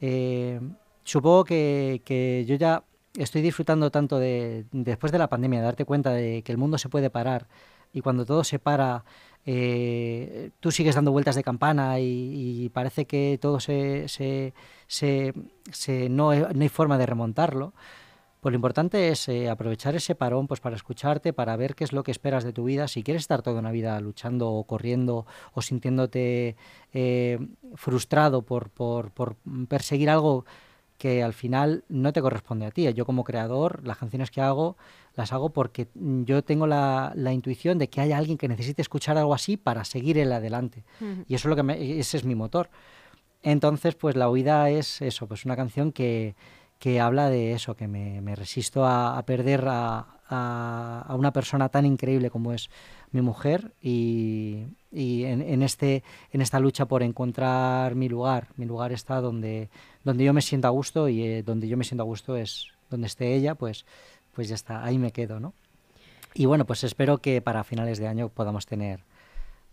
Eh, 0.00 0.60
supongo 1.04 1.44
que, 1.44 2.02
que, 2.04 2.44
yo 2.46 2.56
ya 2.56 2.84
estoy 3.16 3.40
disfrutando 3.42 3.90
tanto 3.90 4.18
de, 4.18 4.66
después 4.72 5.10
de 5.12 5.18
la 5.18 5.28
pandemia, 5.28 5.60
de 5.60 5.64
darte 5.64 5.84
cuenta 5.84 6.12
de 6.12 6.42
que 6.42 6.52
el 6.52 6.58
mundo 6.58 6.76
se 6.78 6.88
puede 6.88 7.08
parar 7.10 7.46
y 7.94 8.00
cuando 8.00 8.26
todo 8.26 8.44
se 8.44 8.58
para 8.58 9.04
eh, 9.46 10.50
tú 10.60 10.70
sigues 10.70 10.94
dando 10.94 11.12
vueltas 11.12 11.34
de 11.34 11.44
campana 11.44 11.98
y, 12.00 12.70
parece 12.72 13.06
que 13.06 13.38
todo 13.40 13.60
se, 13.60 14.08
se, 14.08 14.54
se, 14.86 16.08
no, 16.08 16.30
hay, 16.30 16.68
forma 16.68 16.98
de 16.98 17.06
remontarlo. 17.06 17.74
Pues 18.40 18.52
lo 18.52 18.56
importante 18.56 19.08
es 19.08 19.26
eh, 19.28 19.48
aprovechar 19.48 19.96
ese 19.96 20.14
parón 20.14 20.46
pues 20.46 20.60
para 20.60 20.76
escucharte, 20.76 21.32
para 21.32 21.56
ver 21.56 21.74
qué 21.74 21.84
es 21.84 21.92
lo 21.94 22.02
que 22.02 22.10
esperas 22.10 22.44
de 22.44 22.52
tu 22.52 22.64
vida. 22.64 22.88
Si 22.88 23.02
quieres 23.02 23.22
estar 23.22 23.40
toda 23.40 23.58
una 23.58 23.70
vida 23.70 23.98
luchando 24.00 24.50
o 24.50 24.64
corriendo 24.64 25.26
o 25.54 25.62
sintiéndote 25.62 26.56
eh, 26.92 27.38
frustrado 27.74 28.42
por, 28.42 28.68
por 28.70 29.36
perseguir 29.68 30.10
algo 30.10 30.44
que 31.04 31.22
al 31.22 31.34
final 31.34 31.84
no 31.90 32.14
te 32.14 32.22
corresponde 32.22 32.64
a 32.64 32.70
ti. 32.70 32.90
Yo 32.94 33.04
como 33.04 33.24
creador, 33.24 33.86
las 33.86 33.98
canciones 33.98 34.30
que 34.30 34.40
hago 34.40 34.78
las 35.14 35.34
hago 35.34 35.50
porque 35.50 35.86
yo 35.94 36.42
tengo 36.42 36.66
la, 36.66 37.12
la 37.14 37.34
intuición 37.34 37.76
de 37.76 37.90
que 37.90 38.00
hay 38.00 38.12
alguien 38.12 38.38
que 38.38 38.48
necesite 38.48 38.80
escuchar 38.80 39.18
algo 39.18 39.34
así 39.34 39.58
para 39.58 39.84
seguir 39.84 40.16
el 40.16 40.32
adelante. 40.32 40.82
Y 41.28 41.34
eso 41.34 41.46
es 41.46 41.50
lo 41.50 41.56
que 41.56 41.62
me, 41.62 41.98
ese 41.98 42.16
es 42.16 42.24
mi 42.24 42.34
motor. 42.34 42.70
Entonces, 43.42 43.96
pues 43.96 44.16
la 44.16 44.30
huida 44.30 44.70
es 44.70 45.02
eso, 45.02 45.28
pues 45.28 45.44
una 45.44 45.56
canción 45.56 45.92
que, 45.92 46.36
que 46.78 47.00
habla 47.00 47.28
de 47.28 47.52
eso, 47.52 47.76
que 47.76 47.86
me, 47.86 48.22
me 48.22 48.34
resisto 48.34 48.86
a, 48.86 49.22
perder 49.26 49.66
a, 49.68 50.13
a, 50.34 51.14
una 51.16 51.32
persona 51.32 51.68
tan 51.68 51.86
increíble 51.86 52.30
como 52.30 52.52
es 52.52 52.70
mi 53.12 53.20
mujer 53.20 53.72
y, 53.80 54.64
y 54.90 55.24
en, 55.24 55.42
en, 55.42 55.62
este, 55.62 56.02
en 56.32 56.40
esta 56.40 56.60
lucha 56.60 56.86
por 56.86 57.02
encontrar 57.02 57.94
mi 57.94 58.08
lugar. 58.08 58.48
Mi 58.56 58.66
lugar 58.66 58.92
está 58.92 59.20
donde, 59.20 59.70
donde 60.02 60.24
yo 60.24 60.32
me 60.32 60.42
siento 60.42 60.68
a 60.68 60.70
gusto 60.70 61.08
y 61.08 61.22
eh, 61.22 61.42
donde 61.42 61.68
yo 61.68 61.76
me 61.76 61.84
siento 61.84 62.02
a 62.02 62.06
gusto 62.06 62.36
es 62.36 62.68
donde 62.90 63.06
esté 63.06 63.34
ella, 63.34 63.54
pues 63.54 63.86
pues 64.34 64.48
ya 64.48 64.54
está, 64.54 64.84
ahí 64.84 64.98
me 64.98 65.12
quedo, 65.12 65.40
¿no? 65.40 65.54
Y 66.34 66.46
bueno, 66.46 66.66
pues 66.66 66.84
espero 66.84 67.18
que 67.18 67.40
para 67.40 67.64
finales 67.64 67.98
de 67.98 68.08
año 68.08 68.28
podamos 68.28 68.66
tener 68.66 69.04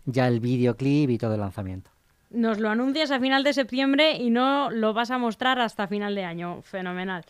ya 0.04 0.28
el 0.28 0.40
videoclip 0.40 1.10
y 1.10 1.18
todo 1.18 1.34
el 1.34 1.40
lanzamiento. 1.40 1.90
Nos 2.30 2.60
lo 2.60 2.70
anuncias 2.70 3.10
a 3.10 3.20
final 3.20 3.44
de 3.44 3.52
septiembre 3.52 4.12
y 4.12 4.30
no 4.30 4.70
lo 4.70 4.94
vas 4.94 5.10
a 5.10 5.18
mostrar 5.18 5.60
hasta 5.60 5.86
final 5.88 6.14
de 6.14 6.24
año. 6.24 6.62
Fenomenal. 6.62 7.24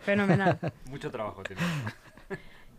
Fenomenal. 0.00 0.58
Mucho 0.90 1.10
trabajo 1.10 1.42
tiene. 1.42 1.62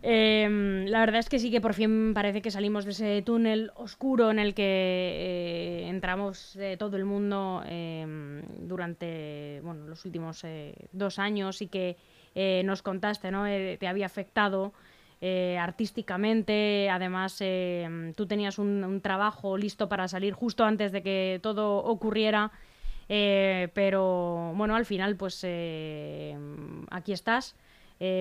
Em, 0.02 0.86
la 0.86 1.00
verdad 1.00 1.20
es 1.20 1.28
que 1.28 1.38
sí 1.38 1.50
que 1.50 1.60
por 1.60 1.74
fin 1.74 2.14
parece 2.14 2.40
que 2.40 2.50
salimos 2.50 2.86
de 2.86 2.92
ese 2.92 3.22
túnel 3.22 3.70
oscuro 3.74 4.30
en 4.30 4.38
el 4.38 4.54
que 4.54 4.62
eh, 4.64 5.88
entramos 5.88 6.58
todo 6.78 6.96
el 6.96 7.04
mundo 7.04 7.62
em, 7.66 8.40
durante 8.66 9.60
bueno, 9.62 9.86
los 9.86 10.04
últimos 10.06 10.42
eh, 10.44 10.74
dos 10.92 11.18
años 11.18 11.60
y 11.60 11.68
que 11.68 11.96
eh, 12.34 12.62
nos 12.64 12.82
contaste, 12.82 13.30
¿no? 13.30 13.46
Eh, 13.46 13.76
te 13.78 13.88
había 13.88 14.06
afectado 14.06 14.72
eh, 15.20 15.58
artísticamente, 15.58 16.88
además 16.90 17.42
tú 18.16 18.26
tenías 18.26 18.58
un, 18.58 19.00
trabajo 19.02 19.58
listo 19.58 19.88
para 19.88 20.08
salir 20.08 20.32
justo 20.32 20.64
antes 20.64 20.92
de 20.92 21.02
que 21.02 21.40
todo 21.42 21.78
ocurriera, 21.78 22.52
pero 23.08 24.52
bueno, 24.54 24.76
al 24.76 24.86
final 24.86 25.16
pues 25.16 25.44
aquí 26.90 27.12
estás 27.12 27.56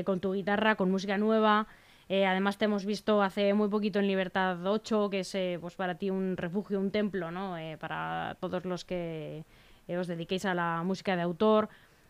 con 0.06 0.20
tu 0.20 0.34
guitarra, 0.34 0.76
con 0.76 0.92
música 0.92 1.18
nueva. 1.18 1.68
además 2.10 2.58
te 2.58 2.66
hemos 2.66 2.86
visto 2.86 3.22
hace 3.22 3.54
muy 3.54 3.70
poquito 3.70 4.00
en 4.00 4.08
Libertad 4.08 4.66
8, 4.66 5.10
que 5.10 5.22
es 5.22 5.38
pues 5.62 5.76
para 5.76 5.96
ti 5.96 6.10
un 6.10 6.36
refugio, 6.38 6.80
un 6.80 6.92
templo, 6.92 7.32
¿no? 7.32 7.56
para 7.80 8.36
todos 8.40 8.66
los 8.66 8.84
que 8.84 9.46
os 9.88 10.08
dediquéis 10.08 10.46
a 10.46 10.54
la 10.54 10.84
música 10.84 11.16
de 11.16 11.22
autor 11.22 11.70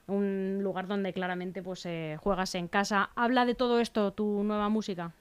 un 0.09 0.59
lugar 0.61 0.87
donde 0.87 1.13
claramente 1.13 1.61
pues 1.61 1.85
eh, 1.85 2.17
juegas 2.21 2.55
en 2.55 2.67
casa. 2.67 3.09
¿Habla 3.15 3.45
de 3.45 3.55
todo 3.55 3.79
esto 3.79 4.11
tu 4.11 4.43
nueva 4.43 4.69
música? 4.69 5.11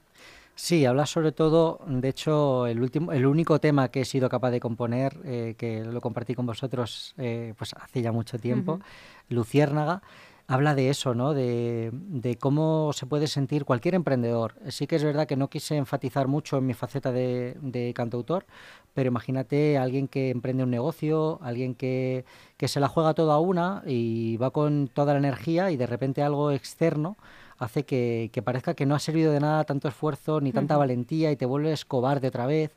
Sí, 0.55 0.85
habla 0.85 1.05
sobre 1.05 1.31
todo, 1.31 1.79
de 1.87 2.09
hecho, 2.09 2.67
el 2.67 2.81
último, 2.81 3.13
el 3.13 3.25
único 3.25 3.59
tema 3.59 3.87
que 3.87 4.01
he 4.01 4.05
sido 4.05 4.27
capaz 4.27 4.51
de 4.51 4.59
componer, 4.59 5.17
eh, 5.23 5.55
que 5.57 5.85
lo 5.85 6.01
compartí 6.01 6.35
con 6.35 6.45
vosotros 6.45 7.13
eh, 7.17 7.53
pues 7.57 7.73
hace 7.75 8.01
ya 8.01 8.11
mucho 8.11 8.37
tiempo, 8.37 8.81
Luciérnaga, 9.29 10.01
habla 10.49 10.73
de 10.73 10.89
eso, 10.89 11.13
¿no? 11.13 11.35
De, 11.35 11.91
cómo 12.39 12.91
se 12.93 13.05
puede 13.05 13.27
sentir 13.27 13.65
cualquier 13.65 13.93
emprendedor. 13.93 14.55
Sí 14.69 14.87
que 14.87 14.95
es 14.95 15.03
verdad 15.03 15.27
que 15.27 15.35
no 15.35 15.47
quise 15.47 15.77
enfatizar 15.77 16.27
mucho 16.27 16.57
en 16.57 16.65
mi 16.65 16.73
faceta 16.73 17.11
de, 17.11 17.55
de 17.61 17.93
cantautor, 17.93 18.47
pero 18.95 19.09
imagínate 19.09 19.77
a 19.77 19.83
alguien 19.83 20.07
que 20.07 20.31
emprende 20.31 20.63
un 20.63 20.71
negocio, 20.71 21.39
alguien 21.43 21.75
que, 21.75 22.25
se 22.59 22.79
la 22.79 22.87
juega 22.87 23.13
toda 23.13 23.37
una 23.37 23.83
y 23.85 24.37
va 24.37 24.49
con 24.49 24.87
toda 24.91 25.13
la 25.13 25.19
energía 25.19 25.69
y 25.69 25.77
de 25.77 25.85
repente 25.85 26.23
algo 26.23 26.51
externo 26.51 27.15
hace 27.59 27.85
que, 27.85 28.31
parezca 28.43 28.73
que 28.73 28.87
no 28.87 28.95
ha 28.95 28.99
servido 28.99 29.31
de 29.31 29.41
nada 29.41 29.65
tanto 29.65 29.87
esfuerzo 29.87 30.41
ni 30.41 30.51
tanta 30.51 30.77
valentía 30.77 31.31
y 31.31 31.35
te 31.35 31.45
vuelves 31.45 31.85
cobarde 31.85 32.27
otra 32.27 32.47
vez. 32.47 32.75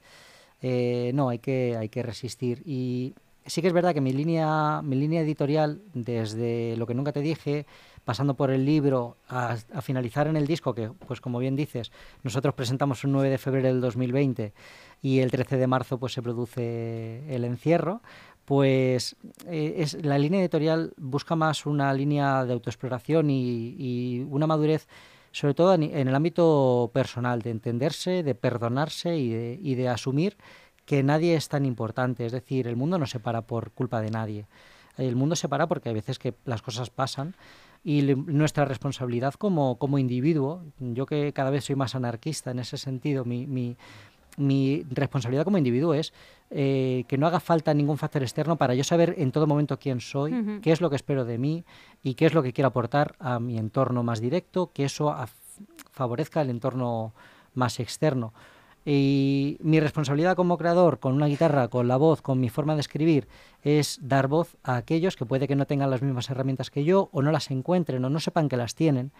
Eh, 0.60 1.12
no, 1.14 1.30
hay 1.30 1.38
que, 1.38 1.76
hay 1.78 1.88
que 1.88 2.02
resistir. 2.02 2.62
Y 2.66 3.14
sí 3.46 3.60
que 3.60 3.68
es 3.68 3.72
verdad 3.72 3.94
que 3.94 4.00
mi 4.00 4.12
línea, 4.12 4.82
mi 4.82 4.96
línea 4.96 5.20
editorial, 5.20 5.82
desde 5.94 6.76
lo 6.76 6.86
que 6.86 6.94
nunca 6.94 7.12
te 7.12 7.20
dije, 7.20 7.66
pasando 8.04 8.34
por 8.34 8.50
el 8.50 8.64
libro, 8.64 9.16
a, 9.28 9.56
finalizar 9.80 10.26
en 10.26 10.36
el 10.36 10.46
disco, 10.46 10.74
que, 10.74 10.90
pues 11.06 11.20
como 11.20 11.38
bien 11.38 11.56
dices, 11.56 11.92
nosotros 12.22 12.54
presentamos 12.54 13.04
un 13.04 13.12
9 13.12 13.30
de 13.30 13.38
febrero 13.38 13.68
del 13.68 13.80
2020 13.80 14.52
y 15.02 15.20
el 15.20 15.30
13 15.30 15.56
de 15.56 15.66
marzo 15.66 15.98
pues 15.98 16.12
se 16.12 16.22
produce 16.22 17.22
el 17.34 17.44
encierro, 17.44 18.02
pues 18.44 19.16
eh, 19.46 19.76
es, 19.78 20.04
la 20.04 20.18
línea 20.18 20.40
editorial 20.40 20.92
busca 20.96 21.36
más 21.36 21.64
una 21.64 21.92
línea 21.94 22.44
de 22.44 22.52
autoexploración 22.52 23.30
y, 23.30 24.26
una 24.30 24.46
madurez, 24.46 24.88
sobre 25.30 25.54
todo 25.54 25.74
en 25.74 25.82
el 26.08 26.14
ámbito 26.14 26.90
personal, 26.92 27.40
de 27.40 27.50
entenderse, 27.50 28.22
de 28.22 28.34
perdonarse 28.34 29.16
y 29.16 29.30
de, 29.30 29.58
y 29.62 29.76
de 29.76 29.88
asumir 29.88 30.36
que 30.92 31.02
nadie 31.02 31.36
es 31.36 31.48
tan 31.48 31.64
importante, 31.64 32.26
es 32.26 32.32
decir, 32.32 32.68
el 32.68 32.76
mundo 32.76 32.98
no 32.98 33.06
se 33.06 33.18
para 33.18 33.40
por 33.40 33.70
culpa 33.70 34.02
de 34.02 34.10
nadie. 34.10 34.44
El 34.98 35.16
mundo 35.16 35.36
se 35.36 35.48
para 35.48 35.66
porque 35.66 35.88
hay 35.88 35.94
veces 35.94 36.18
que 36.18 36.34
las 36.44 36.60
cosas 36.60 36.90
pasan 36.90 37.34
y 37.82 38.02
nuestra 38.14 38.66
responsabilidad 38.66 39.32
como, 39.32 39.78
como 39.78 39.96
individuo, 39.96 40.62
yo 40.78 41.06
que 41.06 41.32
cada 41.32 41.48
vez 41.48 41.64
soy 41.64 41.76
más 41.76 41.94
anarquista 41.94 42.50
en 42.50 42.58
ese 42.58 42.76
sentido, 42.76 43.24
mi, 43.24 43.46
mi, 43.46 43.74
mi 44.36 44.84
responsabilidad 44.90 45.44
como 45.44 45.56
individuo 45.56 45.94
es 45.94 46.12
eh, 46.50 47.04
que 47.08 47.16
no 47.16 47.26
haga 47.26 47.40
falta 47.40 47.72
ningún 47.72 47.96
factor 47.96 48.20
externo 48.20 48.56
para 48.56 48.74
yo 48.74 48.84
saber 48.84 49.14
en 49.16 49.32
todo 49.32 49.46
momento 49.46 49.78
quién 49.78 49.98
soy, 49.98 50.60
qué 50.60 50.72
es 50.72 50.82
lo 50.82 50.90
que 50.90 50.96
espero 50.96 51.24
de 51.24 51.38
mí 51.38 51.64
y 52.02 52.16
qué 52.16 52.26
es 52.26 52.34
lo 52.34 52.42
que 52.42 52.52
quiero 52.52 52.68
aportar 52.68 53.14
a 53.18 53.40
mi 53.40 53.56
entorno 53.56 54.02
más 54.02 54.20
directo, 54.20 54.72
que 54.74 54.84
eso 54.84 55.16
favorezca 55.90 56.42
el 56.42 56.50
entorno 56.50 57.14
más 57.54 57.80
externo. 57.80 58.34
Y 58.84 59.58
mi 59.60 59.78
responsabilidad 59.78 60.34
como 60.34 60.58
creador, 60.58 60.98
con 60.98 61.14
una 61.14 61.26
guitarra, 61.26 61.68
con 61.68 61.86
la 61.86 61.96
voz, 61.96 62.20
con 62.20 62.40
mi 62.40 62.48
forma 62.48 62.74
de 62.74 62.80
escribir, 62.80 63.28
es 63.62 64.00
dar 64.02 64.26
voz 64.26 64.56
a 64.64 64.76
aquellos 64.76 65.16
que 65.16 65.24
puede 65.24 65.46
que 65.46 65.54
no 65.54 65.66
tengan 65.66 65.90
las 65.90 66.02
mismas 66.02 66.28
herramientas 66.30 66.70
que 66.70 66.84
yo 66.84 67.08
o 67.12 67.22
no 67.22 67.30
las 67.30 67.50
encuentren 67.50 68.04
o 68.04 68.10
no 68.10 68.18
sepan 68.18 68.48
que 68.48 68.56
las 68.56 68.74
tienen, 68.74 69.12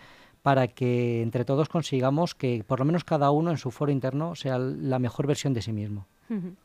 para 0.43 0.67
que 0.67 1.23
entre 1.23 1.45
todos 1.45 1.69
consigamos 1.69 2.35
que 2.35 2.65
por 2.67 2.81
lo 2.81 2.85
menos 2.85 3.05
cada 3.05 3.31
uno 3.31 3.53
en 3.53 3.59
su 3.59 3.71
foro 3.71 3.93
interno 3.93 4.35
sea 4.35 4.59
la 4.59 4.99
mejor 4.99 5.27
versión 5.27 5.55
de 5.55 5.63
sí 5.63 5.73
mismo. 5.73 6.07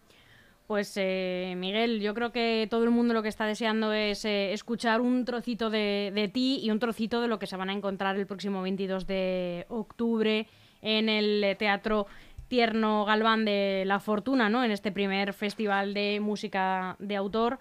Pues 0.67 0.91
eh, 0.97 1.53
Miguel, 1.55 2.01
yo 2.01 2.13
creo 2.13 2.33
que 2.33 2.67
todo 2.69 2.83
el 2.83 2.89
mundo 2.89 3.13
lo 3.13 3.23
que 3.23 3.29
está 3.29 3.45
deseando 3.45 3.93
es 3.93 4.25
eh, 4.25 4.51
escuchar 4.51 4.99
un 4.99 5.23
trocito 5.23 5.69
de, 5.69 6.11
de, 6.13 6.27
ti 6.27 6.59
y 6.61 6.71
un 6.71 6.79
trocito 6.79 7.21
de 7.21 7.29
lo 7.29 7.39
que 7.39 7.47
se 7.47 7.55
van 7.55 7.69
a 7.69 7.73
encontrar 7.73 8.17
el 8.17 8.27
próximo 8.27 8.61
22 8.61 9.07
de 9.07 9.65
octubre 9.69 10.45
en 10.81 11.07
el 11.07 11.55
Teatro 11.57 12.07
Tierno 12.47 13.05
Galván 13.05 13.45
de 13.45 13.83
La 13.85 13.99
Fortuna, 13.99 14.49
¿no? 14.49 14.63
En 14.63 14.71
este 14.71 14.91
primer 14.91 15.33
festival 15.33 15.93
de 15.93 16.19
música 16.19 16.95
de 16.99 17.15
autor 17.15 17.59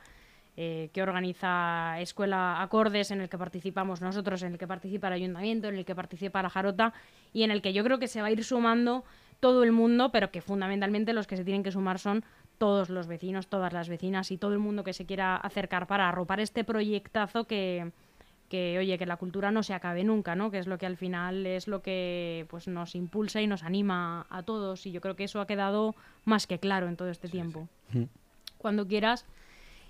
eh, 0.57 0.91
que 0.93 1.03
organiza 1.03 2.01
Escuela 2.01 2.63
Acordes, 2.63 3.11
en 3.11 3.21
el 3.21 3.29
que 3.29 3.37
participamos 3.37 4.01
nosotros, 4.01 4.43
en 4.43 4.53
el 4.53 4.59
que 4.59 4.67
participa 4.67 5.09
el 5.09 5.15
Ayuntamiento, 5.15 5.69
en 5.69 5.77
el 5.77 5.85
que 5.85 5.95
participa 5.95 6.43
la 6.43 6.49
Jarota 6.49 6.95
y 7.33 7.43
en 7.43 7.51
el 7.51 7.61
que 7.61 7.73
yo 7.73 7.85
creo 7.85 7.99
que 7.99 8.09
se 8.09 8.23
va 8.23 8.29
a 8.29 8.31
ir 8.31 8.43
sumando 8.43 9.05
todo 9.41 9.65
el 9.65 9.73
mundo, 9.73 10.11
pero 10.13 10.31
que 10.31 10.41
fundamentalmente 10.41 11.13
los 11.13 11.27
que 11.27 11.37
se 11.37 11.45
tienen 11.45 11.63
que 11.63 11.73
sumar 11.73 11.99
son 11.99 12.25
todos 12.57 12.89
los 12.89 13.07
vecinos, 13.07 13.49
todas 13.49 13.73
las 13.75 13.89
vecinas 13.89 14.31
y 14.31 14.39
todo 14.39 14.53
el 14.53 14.59
mundo 14.59 14.83
que 14.83 14.95
se 14.95 15.05
quiera 15.05 15.37
acercar 15.37 15.87
para 15.87 16.09
arropar 16.09 16.41
este 16.41 16.65
proyectazo 16.65 17.47
que, 17.47 17.93
que 18.49 18.79
oye, 18.79 18.99
que 18.99 19.07
la 19.07 19.17
cultura 19.17 19.51
no 19.51 19.63
se 19.63 19.75
acabe 19.75 20.05
nunca, 20.05 20.35
¿no? 20.37 20.51
Que 20.51 20.59
es 20.59 20.67
lo 20.67 20.79
que 20.79 20.87
al 20.87 20.97
final 20.97 21.47
es 21.47 21.69
lo 21.69 21.83
que 21.83 22.47
pues 22.49 22.69
nos 22.69 22.95
impulsa 22.95 23.41
y 23.41 23.47
nos 23.47 23.63
anima 23.63 24.27
a 24.31 24.43
todos 24.43 24.87
y 24.87 24.93
yo 24.93 25.01
creo 25.01 25.17
que 25.17 25.25
eso 25.25 25.41
ha 25.41 25.47
quedado 25.47 25.95
más 26.25 26.47
que 26.47 26.59
claro 26.59 26.89
en 26.89 26.97
todo 26.97 27.11
este 27.11 27.29
tiempo. 27.29 27.69
Cuando 28.59 28.87
quieras, 28.87 29.27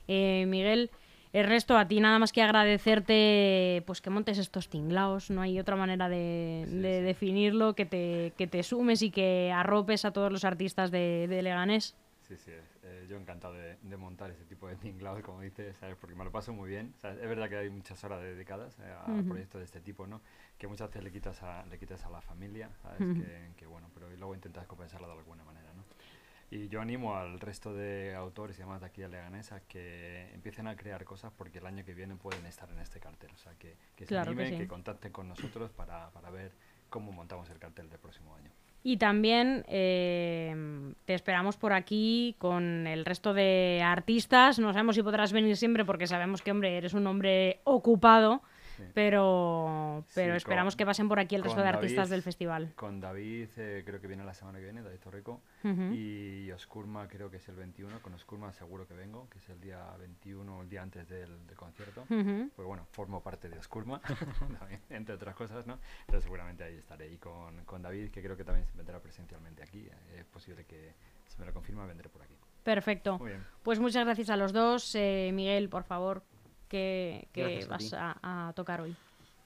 eh, 0.09 0.45
Miguel, 0.49 0.91
el 1.33 1.47
resto 1.47 1.77
a 1.77 1.87
ti 1.87 2.01
nada 2.01 2.19
más 2.19 2.33
que 2.33 2.41
agradecerte 2.41 3.83
pues 3.87 4.01
que 4.01 4.09
montes 4.09 4.39
estos 4.39 4.71
tinglaos, 4.71 5.29
no 5.31 5.43
hay 5.43 5.61
otra 5.61 5.77
manera 5.77 6.09
de, 6.09 6.67
definirlo, 7.05 7.75
que 7.75 7.85
te, 7.85 8.33
que 8.39 8.47
te 8.47 8.63
sumes 8.63 9.03
y 9.03 9.11
que 9.11 9.53
arropes 9.53 10.07
a 10.07 10.13
todos 10.13 10.33
los 10.33 10.45
artistas 10.45 10.91
de, 10.91 11.27
de 11.29 11.43
Leganés. 11.43 11.95
Sí, 12.23 12.37
sí, 12.39 12.53
eh, 12.83 13.07
yo 13.07 13.17
encantado 13.19 13.53
de, 13.53 13.97
montar 13.99 14.31
ese 14.31 14.45
tipo 14.45 14.56
de 14.67 14.77
tinglados, 14.77 15.23
como 15.23 15.41
dices, 15.41 15.77
¿sabes? 15.79 15.97
porque 15.97 16.15
me 16.15 16.25
lo 16.25 16.33
paso 16.33 16.53
muy 16.53 16.69
bien. 16.69 16.95
Es 17.03 17.29
verdad 17.29 17.49
que 17.49 17.57
hay 17.57 17.71
muchas 17.71 18.03
horas 18.05 18.23
dedicadas 18.23 18.79
eh, 18.81 18.93
a 18.93 19.23
proyectos 19.27 19.61
de 19.61 19.65
este 19.65 19.81
tipo, 19.81 20.07
¿no? 20.07 20.21
que 20.59 20.67
muchas 20.67 20.89
veces 20.89 21.05
le 21.05 21.13
quitas 21.13 21.43
a, 21.43 21.65
le 21.67 21.79
quitas 21.79 22.05
a 22.05 22.11
la 22.11 22.21
familia, 22.21 22.71
¿sabes? 22.83 22.99
que, 23.57 23.67
bueno, 23.67 23.89
pero 23.95 24.09
luego 24.11 24.35
intentas 24.35 24.67
compensarlo 24.67 25.07
de 25.07 25.15
alguna 25.15 25.45
manera. 25.45 25.73
¿no? 25.75 25.85
Y 26.51 26.69
yo 26.69 26.81
animo 26.81 27.17
al 27.17 27.41
resto 27.41 27.75
de 27.75 28.15
autores 28.15 28.57
y 28.57 28.61
demás 28.61 28.81
de 28.81 28.87
aquí 28.87 29.01
de 29.01 29.09
Leganesa 29.09 29.61
que 29.67 30.31
empiecen 30.33 30.69
a 30.69 30.77
crear 30.77 31.05
cosas 31.05 31.33
porque 31.37 31.59
el 31.59 31.67
año 31.67 31.85
que 31.85 31.95
viene 31.95 32.15
pueden 32.15 32.47
estar 32.47 32.71
en 32.71 32.79
este 32.79 33.01
cartel. 33.01 33.31
O 33.35 33.39
sea, 33.39 33.53
que, 33.59 33.77
se 34.07 34.17
animen, 34.17 34.57
que, 34.57 34.69
contacten 34.69 35.13
con 35.13 35.29
nosotros 35.29 35.73
para, 35.73 36.11
para 36.11 36.31
ver 36.31 36.53
cómo 36.89 37.11
montamos 37.11 37.51
el 37.51 37.59
cartel 37.59 37.91
del 37.91 37.99
próximo 37.99 38.35
año. 38.37 38.51
Y 38.83 38.99
también 38.99 39.65
eh, 39.69 40.55
te 41.05 41.15
esperamos 41.15 41.57
por 41.57 41.73
aquí 41.73 42.37
con 42.39 42.87
el 42.87 43.05
resto 43.05 43.35
de 43.35 43.83
artistas. 43.85 44.59
No 44.59 44.73
sabemos 44.73 44.95
si 44.95 45.03
podrás 45.03 45.33
venir 45.33 45.57
siempre 45.57 45.85
porque 45.85 46.07
sabemos 46.07 46.41
que, 46.41 46.53
hombre, 46.53 46.77
eres 46.77 46.95
un 46.95 47.07
hombre 47.07 47.61
ocupado 47.65 48.43
pero, 48.95 50.05
pero 50.15 50.35
esperamos 50.35 50.77
que 50.77 50.87
pasen 50.87 51.09
por 51.09 51.19
aquí 51.19 51.35
el 51.35 51.43
resto 51.43 51.61
de 51.61 51.69
artistas 51.69 52.09
del 52.09 52.23
festival. 52.23 52.73
Con 52.75 53.01
David 53.01 53.49
eh, 53.57 53.83
creo 53.85 54.01
que 54.01 54.07
viene 54.07 54.25
la 54.25 54.35
semana 54.35 54.59
que 54.59 54.65
viene, 54.65 54.83
David 54.83 54.99
Torrico, 54.99 55.41
y 55.93 56.51
Oscurma 56.53 57.09
creo 57.09 57.31
que 57.31 57.39
es 57.39 57.49
el 57.49 57.57
21, 57.57 58.01
con 58.01 58.15
Oscurma 58.15 58.53
seguro 58.53 58.87
que 58.87 58.95
vengo, 58.95 59.29
que 59.31 59.39
es 59.39 59.49
el 59.49 59.61
día 59.61 59.85
21, 59.99 60.63
el 60.63 60.69
día 60.69 60.83
antes 60.83 61.09
del, 61.09 61.31
concierto, 61.57 62.05
pues 62.07 62.67
bueno, 62.67 62.87
formo 62.93 63.23
parte 63.23 63.49
de 63.49 63.59
Oscurma, 63.59 64.01
entre 64.91 65.15
otras 65.15 65.35
cosas, 65.35 65.67
¿no? 65.67 65.79
Pero 66.07 66.21
seguramente 66.21 66.65
ahí 66.65 66.77
estaré. 66.77 67.13
Y 67.13 67.19
con, 67.19 67.65
con 67.65 67.83
David, 67.83 68.11
que 68.11 68.23
creo 68.23 68.37
que 68.37 68.45
también 68.45 68.67
se 68.67 68.77
vendrá 68.77 69.01
presencialmente 69.01 69.63
aquí, 69.63 69.81
eh, 69.81 70.21
es 70.21 70.25
posible 70.27 70.65
que, 70.65 70.95
si 71.27 71.39
me 71.39 71.47
lo 71.47 71.53
confirma, 71.53 71.87
vendré 71.87 72.09
por 72.09 72.23
aquí. 72.23 72.35
Perfecto. 72.67 73.21
Pues 73.63 73.79
muchas 73.79 74.05
gracias 74.05 74.29
a 74.29 74.37
los 74.37 74.53
dos. 74.53 74.93
Eh, 74.97 75.31
Miguel, 75.33 75.69
por 75.69 75.85
favor, 75.85 76.25
que, 76.69 77.29
vas 77.69 77.93
a, 77.95 78.53
tocar 78.55 78.81
hoy? 78.81 78.97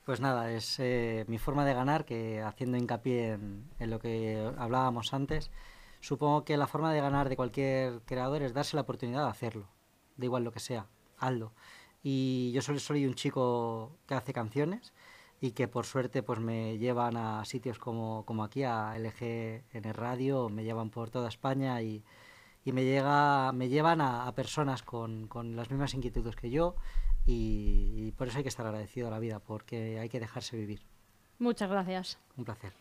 Pues 0.04 0.20
nada, 0.20 0.50
es 0.50 0.78
eh, 0.80 1.24
mi 1.28 1.38
forma 1.38 1.64
de 1.64 1.74
ganar, 1.74 2.04
que 2.04 2.40
haciendo 2.40 2.76
hincapié 2.76 3.33
en, 3.78 3.90
lo 3.90 4.00
que 4.00 4.50
hablábamos 4.59 5.12
antes, 5.14 5.50
supongo 6.00 6.44
que 6.44 6.56
la 6.56 6.66
forma 6.66 6.92
de 6.92 7.00
ganar 7.00 7.28
de 7.28 7.37
cualquier 7.37 8.00
creador 8.02 8.42
es 8.42 8.54
darse 8.54 8.76
la 8.76 8.83
oportunidad 8.83 9.24
de 9.24 9.30
hacerlo, 9.30 9.68
da 10.16 10.24
igual 10.24 10.44
lo 10.44 10.52
que 10.52 10.61
sea, 10.61 10.87
hazlo. 11.18 11.52
Y 12.02 12.50
yo 12.52 12.62
solo 12.62 12.78
soy 12.78 13.06
un 13.06 13.14
chico 13.14 13.98
que 14.06 14.14
hace 14.14 14.33
canciones 14.33 14.92
y 15.40 15.52
que 15.52 15.68
por 15.68 15.87
suerte 15.87 16.22
pues 16.22 16.38
me 16.38 16.78
llevan 16.78 17.16
a 17.16 17.44
sitios 17.44 17.78
como, 17.78 18.24
como 18.26 18.44
aquí, 18.44 18.64
a 18.64 18.96
LG 18.98 19.22
en 19.72 19.85
el 19.85 19.94
radio, 19.94 20.48
me 20.48 20.64
llevan 20.64 20.90
por 20.90 21.11
toda 21.11 21.28
España 21.28 21.80
y, 21.83 22.02
y 22.64 22.72
me, 22.72 22.85
llega, 22.85 23.52
me 23.52 23.68
llevan 23.68 24.00
a, 24.00 24.26
a 24.26 24.35
personas 24.35 24.83
con, 24.83 25.28
con, 25.28 25.56
las 25.56 25.70
mismas 25.70 25.94
inquietudes 25.94 26.37
que 26.37 26.50
yo 26.50 26.74
y, 27.31 28.12
por 28.16 28.29
eso 28.29 28.38
hay 28.38 28.43
que 28.43 28.49
estar 28.49 28.66
agradecido 28.66 29.09
a 29.09 29.11
la 29.11 29.19
vida, 29.19 29.38
porque 29.38 29.99
hay 29.99 30.09
que 30.09 30.21
dejarse 30.21 30.57
vivir. 30.57 30.83
Muchas 31.38 31.71
gracias. 31.71 32.19
Un 32.37 32.45
placer. 32.45 32.73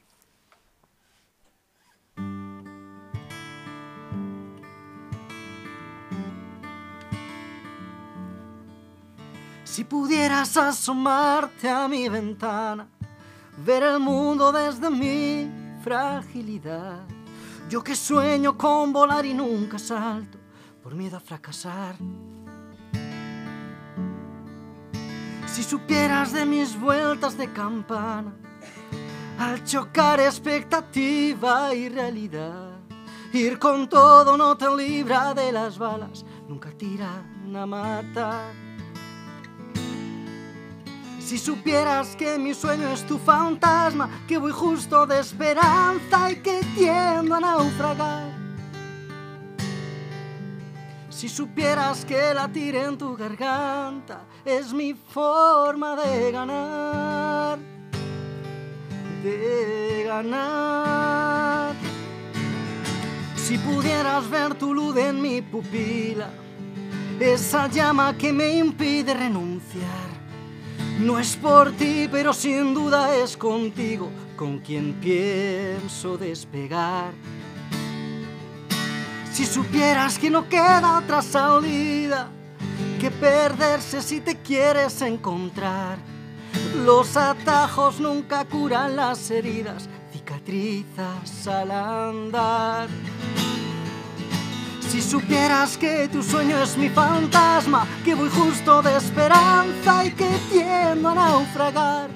Si 9.63 9.83
pudieras 9.85 10.57
asomarte 10.57 11.69
a 11.69 11.87
mi 11.87 12.09
ventana, 12.09 12.87
ver 13.65 13.83
el 13.83 13.99
mundo 13.99 14.51
desde 14.51 14.89
mi 14.89 15.49
fragilidad. 15.83 17.05
Yo 17.69 17.83
que 17.83 17.95
sueño 17.95 18.57
con 18.57 18.91
volar 18.91 19.25
y 19.25 19.33
nunca 19.33 19.77
salto 19.77 20.37
por 20.81 20.95
miedo 20.95 21.17
a 21.17 21.19
fracasar. 21.19 21.95
Si 25.59 25.65
supieras 25.65 26.31
de 26.31 26.45
mis 26.45 26.79
vueltas 26.79 27.37
de 27.37 27.51
campana, 27.51 28.33
al 29.37 29.61
chocar 29.65 30.21
expectativa 30.21 31.75
y 31.75 31.89
realidad, 31.89 32.79
ir 33.33 33.59
con 33.59 33.89
todo 33.89 34.37
no 34.37 34.55
te 34.55 34.73
libra 34.73 35.33
de 35.33 35.51
las 35.51 35.77
balas, 35.77 36.23
nunca 36.47 36.69
tiran 36.71 37.53
a 37.53 37.65
matar. 37.65 38.53
Si 41.19 41.37
supieras 41.37 42.15
que 42.15 42.37
mi 42.37 42.53
sueño 42.53 42.87
es 42.87 43.05
tu 43.05 43.17
fantasma, 43.17 44.09
que 44.29 44.37
voy 44.37 44.53
justo 44.53 45.05
de 45.05 45.19
esperanza 45.19 46.31
y 46.31 46.37
que 46.37 46.61
tiendo 46.73 47.35
a 47.35 47.39
naufragar. 47.41 48.31
Si 51.09 51.27
supieras 51.27 52.05
que 52.05 52.33
latir 52.33 52.77
en 52.77 52.97
tu 52.97 53.13
garganta 53.17 54.21
es 54.57 54.73
mi 54.73 54.93
forma 54.93 55.95
de 55.95 56.31
ganar, 56.31 57.59
de 59.23 60.03
ganar. 60.07 61.75
Si 63.35 63.57
pudieras 63.57 64.29
ver 64.29 64.55
tu 64.55 64.73
luz 64.73 64.97
en 64.97 65.21
mi 65.21 65.41
pupila 65.41 66.29
esa 67.19 67.67
llama 67.67 68.17
que 68.17 68.31
me 68.31 68.57
impide 68.57 69.13
renunciar. 69.13 70.09
No 70.99 71.19
es 71.19 71.35
por 71.35 71.71
ti, 71.73 72.07
pero 72.09 72.33
sin 72.33 72.73
duda 72.73 73.15
es 73.15 73.35
contigo 73.35 74.09
con 74.35 74.59
quien 74.59 74.93
pienso 74.93 76.17
despegar. 76.17 77.11
Si 79.31 79.45
supieras 79.45 80.17
que 80.17 80.29
no 80.29 80.47
queda 80.47 80.99
otra 80.99 81.21
salida 81.21 82.29
que 82.99 83.09
perderse 83.09 84.01
si 84.01 84.19
te 84.19 84.35
quieres 84.35 85.01
encontrar. 85.01 85.97
Los 86.83 87.15
atajos 87.15 87.99
nunca 87.99 88.43
curan 88.43 88.97
las 88.97 89.31
heridas, 89.31 89.87
cicatrizas 90.11 91.47
al 91.47 91.71
andar. 91.71 92.89
Si 94.89 95.01
supieras 95.01 95.77
que 95.77 96.09
tu 96.09 96.21
sueño 96.21 96.61
es 96.61 96.77
mi 96.77 96.89
fantasma, 96.89 97.87
que 98.03 98.15
voy 98.15 98.29
justo 98.29 98.81
de 98.81 98.97
esperanza 98.97 100.03
y 100.03 100.11
que 100.11 100.29
tiendo 100.51 101.09
a 101.09 101.15
naufragar. 101.15 102.09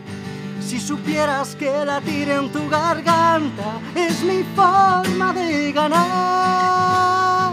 Si 0.59 0.79
supieras 0.79 1.55
que 1.55 1.85
latir 1.85 2.29
en 2.29 2.51
tu 2.51 2.67
garganta 2.67 3.79
es 3.95 4.21
mi 4.23 4.43
forma 4.55 5.31
de 5.33 5.71
ganar. 5.71 7.52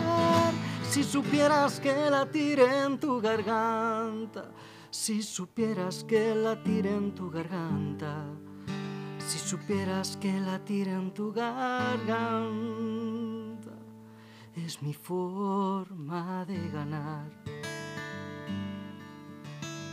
Si 0.90 1.04
supieras 1.04 1.80
que 1.80 2.10
latir 2.10 2.60
en 2.60 2.98
tu 2.98 3.20
garganta. 3.20 4.50
Si 4.90 5.22
supieras 5.22 6.04
que 6.04 6.34
latir 6.34 6.86
en 6.86 7.14
tu 7.14 7.30
garganta. 7.30 8.26
Si 9.18 9.38
supieras 9.38 10.16
que 10.16 10.40
latir 10.40 10.88
en 10.88 11.14
tu 11.14 11.32
garganta 11.32 12.60
es 14.66 14.82
mi 14.82 14.92
forma 14.92 16.44
de 16.44 16.68
ganar. 16.70 17.30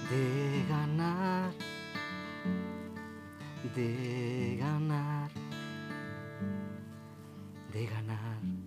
De 0.10 0.66
ganar. 0.70 1.54
De 3.76 4.58
ganar. 4.60 5.32
De 7.72 7.86
ganar. 7.86 8.67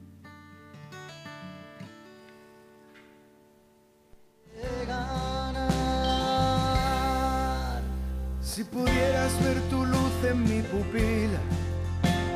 Si 8.43 8.65
pudieras 8.65 9.33
ver 9.43 9.59
tu 9.71 9.87
luz 9.87 10.13
en 10.29 10.43
mi 10.43 10.61
pupila, 10.61 11.41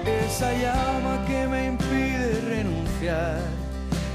esa 0.06 0.52
llama 0.52 1.24
que 1.26 1.46
me 1.46 1.66
impide 1.66 2.40
renunciar. 2.40 3.40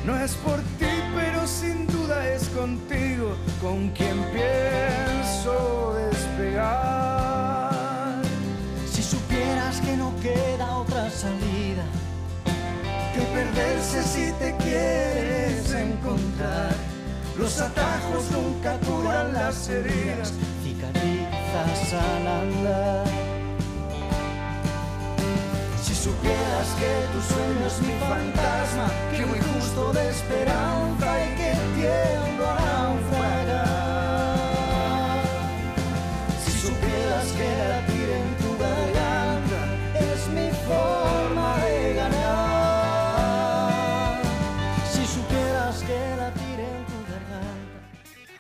No 0.05 0.17
es 0.17 0.33
por 0.35 0.57
ti, 0.79 0.87
pero 1.15 1.45
sin 1.45 1.85
duda 1.87 2.27
es 2.27 2.47
contigo 2.49 3.35
con 3.61 3.89
quien 3.89 4.17
pienso 4.31 5.93
despegar. 5.93 7.19
Si 8.91 9.03
supieras 9.03 9.79
que 9.81 9.95
no 9.97 10.11
queda 10.21 10.77
otra 10.77 11.09
salida 11.11 11.83
que 13.13 13.21
perderse 13.35 14.03
si 14.03 14.31
te 14.39 14.55
quieres 14.57 15.71
encontrar. 15.73 16.88
Los 17.39 17.61
atajos 17.61 18.29
nunca 18.31 18.77
curan 18.79 19.31
las 19.31 19.69
heridas, 19.69 20.33
cicatrizas 20.61 21.93
al 21.93 22.27
andar. 22.27 23.07
Si 25.81 25.95
supieras 25.95 26.67
que 26.77 26.91
tu 27.13 27.21
sueño 27.33 27.65
es 27.65 27.79
mi 27.81 27.93
fantasma, 28.09 28.91
que 29.15 29.23
voy 29.23 29.39
justo 29.53 29.93
de 29.93 30.09
esperanza 30.09 31.07
y 31.23 31.35
que 31.37 31.51
tiendo 31.77 32.45
a 32.45 32.78